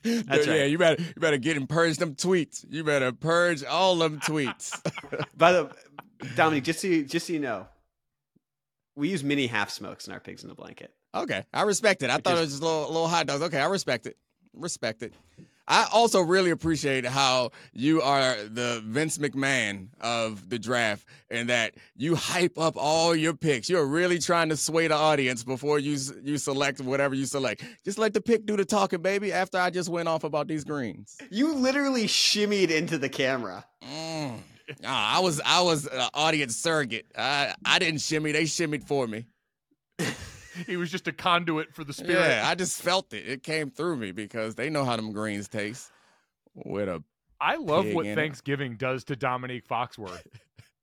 [0.03, 0.69] That's yeah, right.
[0.71, 2.65] you better you better get and purge them tweets.
[2.69, 4.79] You better purge all them tweets.
[5.38, 5.71] By the
[6.36, 7.67] Dominic, just so you, just so you know,
[8.95, 10.93] we use mini half smokes in our pigs in the blanket.
[11.13, 12.09] okay, I respect it.
[12.09, 13.41] I Which thought is- it was just little little hot dogs.
[13.43, 14.17] Okay, I respect it.
[14.53, 15.13] Respect it.
[15.68, 21.76] I also really appreciate how you are the Vince McMahon of the draft, and that
[21.95, 23.70] you hype up all your picks.
[23.70, 27.64] You're really trying to sway the audience before you you select whatever you select.
[27.86, 29.32] Just let the pick do the talking, baby.
[29.32, 31.18] After I just went off about these greens.
[31.32, 33.66] You literally shimmied into the camera.
[33.82, 34.39] Mm.
[34.82, 37.05] Nah, I was I was uh, audience surrogate.
[37.18, 39.28] I I didn't shimmy; they shimmied for me.
[40.67, 42.27] He was just a conduit for the spirit.
[42.27, 43.27] Yeah, I just felt it.
[43.27, 45.91] It came through me because they know how them greens taste.
[46.53, 47.03] With a,
[47.41, 48.15] I love Pig what in it.
[48.15, 50.25] Thanksgiving does to Domonique Foxworth.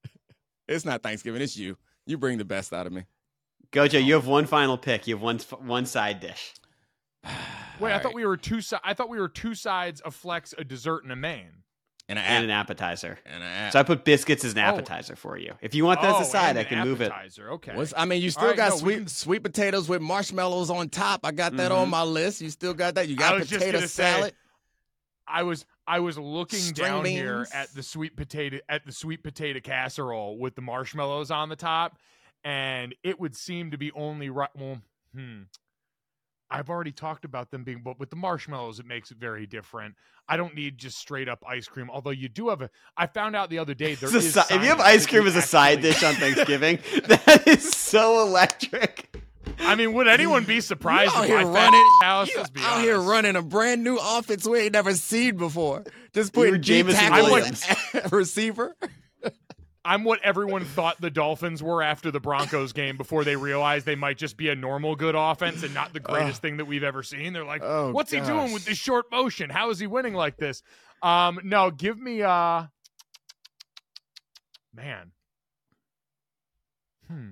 [0.68, 1.40] it's not Thanksgiving.
[1.40, 1.76] It's you.
[2.06, 3.04] You bring the best out of me.
[3.72, 5.06] Gojo, you have one final pick.
[5.06, 6.54] You have one one side dish.
[7.78, 8.60] Wait, I All thought we were two.
[8.60, 11.62] Si- I thought we were two sides: a flex, a dessert, and a main.
[12.10, 13.18] And an and an appetizer.
[13.24, 13.72] and an app.
[13.72, 14.62] So I put biscuits as an Oh.
[14.62, 15.54] appetizer for you.
[15.62, 17.12] If you want that oh, as a side, and I an can move it.
[17.38, 17.74] Okay.
[17.74, 20.88] What's, I mean, you still right, got no, sweet can- sweet potatoes with marshmallows on
[20.88, 21.20] top.
[21.24, 21.90] I got that on Mhm.
[21.90, 22.40] my list.
[22.40, 23.08] You still got that.
[23.08, 24.34] You got was potato gonna say, salad.
[25.26, 29.22] I was I was looking String down here at the sweet potato at the sweet
[29.22, 31.96] potato casserole with the marshmallows on the top,
[32.44, 34.50] and it would seem to be only right.
[34.56, 34.80] Well,
[35.14, 35.42] hmm.
[36.50, 39.94] I've already talked about them being, but with the marshmallows, it makes it very different.
[40.28, 41.88] I don't need just straight up ice cream.
[41.90, 44.34] Although you do have a, I found out the other day there It's a is
[44.34, 47.70] si- if you have ice cream you as a side dish on Thanksgiving, that is
[47.72, 49.06] so electric.
[49.60, 52.28] I mean, would anyone be surprised You out if here I found running, house?
[52.28, 55.84] you Let's out here running a brand new offense we ain't never seen before.
[56.14, 57.64] Just putting deep Jameson tackle Williams.
[57.94, 58.74] at receiver.
[59.84, 63.94] I'm what everyone thought the Dolphins were after the Broncos game before they realized they
[63.96, 67.02] might just be a normal good offense and not the greatest thing that we've ever
[67.02, 67.32] seen.
[67.32, 69.48] They're like, Oh, what's he doing with this short motion?
[69.48, 70.62] How is he winning like this?
[71.02, 72.64] Um, no, give me uh
[74.74, 75.12] man.
[77.08, 77.30] Hmm.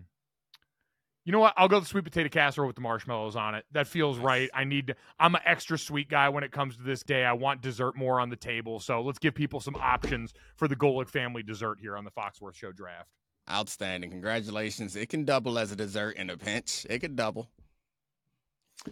[1.29, 1.53] You know what?
[1.59, 3.67] I'll go the sweet potato casserole with the marshmallows on it.
[3.73, 4.49] That feels right.
[4.55, 4.95] I need.
[5.21, 7.23] I'm an extra sweet guy when it comes to this day.
[7.23, 8.81] I want dessert more on the table.
[8.81, 12.55] So let's give people some options for the Golic family dessert here on the Foxworth
[12.55, 13.11] Show draft.
[13.51, 14.09] Outstanding.
[14.09, 14.97] Congratulations.
[14.97, 16.87] It can double as a dessert in a pinch.
[16.89, 17.51] It could double.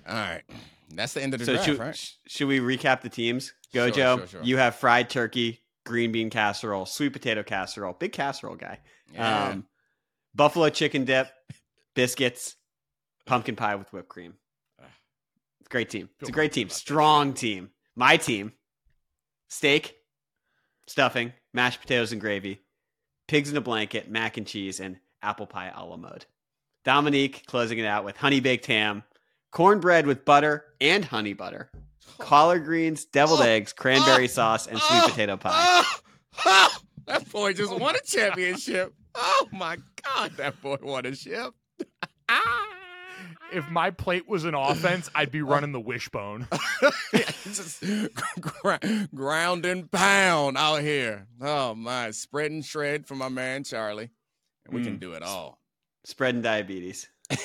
[0.07, 0.43] All right.
[0.93, 2.11] That's the end of the So draft, should, right?
[2.27, 3.55] should we recap the teams?
[3.73, 4.43] Sure, Gojo, sure, sure.
[4.43, 8.81] you have fried turkey, green bean casserole, sweet potato casserole, big casserole guy.
[9.15, 9.45] Yeah.
[9.47, 9.67] Um,
[10.35, 11.29] buffalo chicken dip,
[11.97, 12.55] biscuits,
[13.25, 14.35] pumpkin pie with whipped cream.
[14.79, 16.09] It's a great team.
[16.21, 16.69] It's a great team.
[16.69, 17.71] Strong team.
[17.97, 18.53] My team.
[19.49, 19.97] Steak,
[20.87, 22.61] stuffing, mashed potatoes and gravy,
[23.27, 26.27] pigs in a blanket, mac and cheese, and apple pie a la mode.
[26.85, 29.03] Domonique closing it out with honey baked ham,
[29.53, 31.71] cornbread with butter and honey butter,
[32.19, 35.53] collard greens, deviled Oh, eggs, cranberry oh, sauce, and sweet Oh, potato pie.
[35.55, 36.01] Oh,
[36.45, 38.93] oh, that boy just won a championship.
[39.15, 41.55] Oh my God, that boy won a ship.
[43.53, 46.49] If my plate was an offense, I'd be running the wishbone.
[47.45, 47.83] just
[48.41, 48.75] gr-
[49.15, 51.27] ground and pound out here.
[51.41, 54.11] Oh my, spread and shred for my man Charlie,
[54.67, 55.01] and we can Mm.
[55.01, 55.61] do it all.
[56.05, 57.09] Spreading diabetes.
[57.33, 57.39] All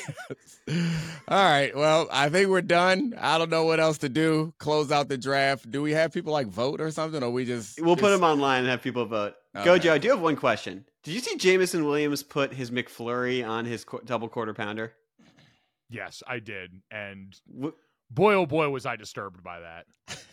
[1.27, 1.75] right.
[1.75, 3.15] Well, I think we're done.
[3.19, 4.53] I don't know what else to do.
[4.59, 5.69] Close out the draft.
[5.71, 8.59] Do we have people like vote or something, or we just We'll put them online
[8.61, 9.33] and have people vote.
[9.55, 9.67] Okay.
[9.67, 10.85] Gojo, I do have one question.
[11.03, 14.93] Did you see Jameson Williams put his McFlurry on his qu- double quarter pounder?
[15.89, 16.71] Yes, I did.
[16.91, 17.75] And Wh-
[18.09, 19.85] boy, oh boy, was I disturbed by that.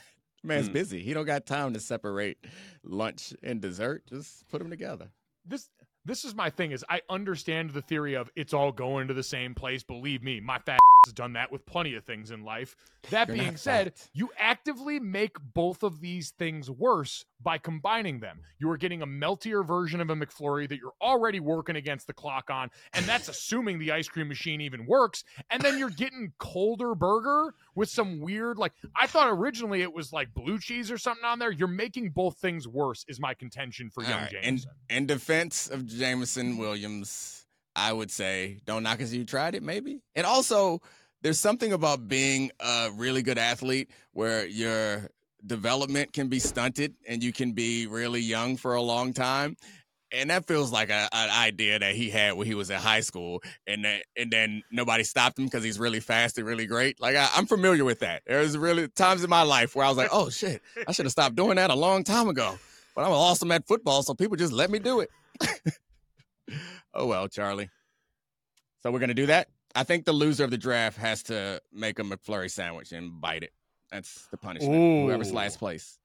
[0.45, 0.75] Man's Hmm.
[0.75, 1.03] busy.
[1.03, 2.39] He don't got time to separate
[2.85, 4.05] lunch and dessert.
[4.09, 5.09] Just put them together.
[5.47, 5.69] This
[6.05, 9.23] this is my thing is I understand the theory of it's all going to the
[9.23, 9.83] same place.
[9.83, 10.79] Believe me, my fat
[11.09, 12.77] has done that with plenty of things in life.
[13.11, 18.41] That You're being said, you actively make both of these things worse by combining them.
[18.59, 22.13] You are getting a meltier version of a McFlurry that you're already working against the
[22.13, 25.25] clock on, and that's assuming the ice cream machine even works.
[25.51, 30.13] And then you're getting colder burger with some weird like I thought originally it was
[30.13, 31.51] like blue cheese or something on there.
[31.51, 34.71] You're making both things worse is my contention for All young right, in, Jameson.
[34.91, 37.38] in defense of Jameson Williams,
[37.79, 39.13] I would say don't knock us.
[39.13, 40.01] You tried it, maybe.
[40.15, 40.81] And also,
[41.23, 45.11] there's something about being a really good athlete where your
[45.47, 49.57] development can be stunted and you can be really young for a long time.
[50.11, 53.01] And that feels like a, an idea that he had when he was in high
[53.01, 56.99] school, and then and then nobody stopped him because he's really fast and really great.
[56.99, 58.23] Like I, I'm familiar with that.
[58.27, 61.13] There's really times in my life where I was like, "Oh shit, I should have
[61.13, 62.59] stopped doing that a long time ago."
[62.95, 65.11] But I'm awesome at football, so people just let me do it.
[66.95, 67.71] oh well, Charlie.
[68.83, 69.49] So we're gonna do that.
[69.75, 73.43] I think the loser of the draft has to make a McFlurry sandwich and bite
[73.43, 73.53] it.
[73.91, 74.75] That's the punishment.
[75.07, 75.99] Whoever's last place.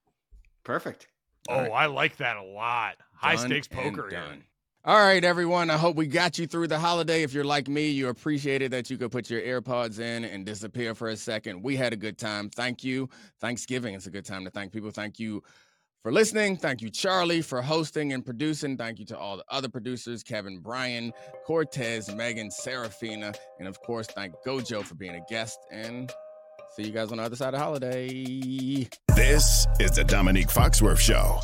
[0.64, 1.08] Perfect.
[1.50, 1.72] Oh, All right.
[1.72, 2.96] I like that a lot.
[3.16, 4.20] High Done stakes poker here.
[4.20, 4.44] done.
[4.86, 5.70] All right, everyone.
[5.70, 7.24] I hope we got you through the holiday.
[7.24, 10.94] If you're like me, you appreciated that you could put your AirPods in and disappear
[10.94, 11.64] for a second.
[11.64, 12.50] We had a good time.
[12.50, 13.10] Thank you.
[13.40, 14.92] Thanksgiving is a good time to thank people.
[14.92, 15.42] Thank you
[16.04, 16.58] for listening.
[16.58, 18.78] Thank you, Charlie, for hosting and producing.
[18.78, 21.14] Thank you to all the other producers Kevin, Brian,
[21.46, 25.58] Cortez, Megan, Serafina, and of course, thank Gojo for being a guest.
[25.72, 26.12] And
[26.76, 28.88] see you guys on the other side of holiday.
[29.16, 31.40] This is the Domonique Foxworth Show.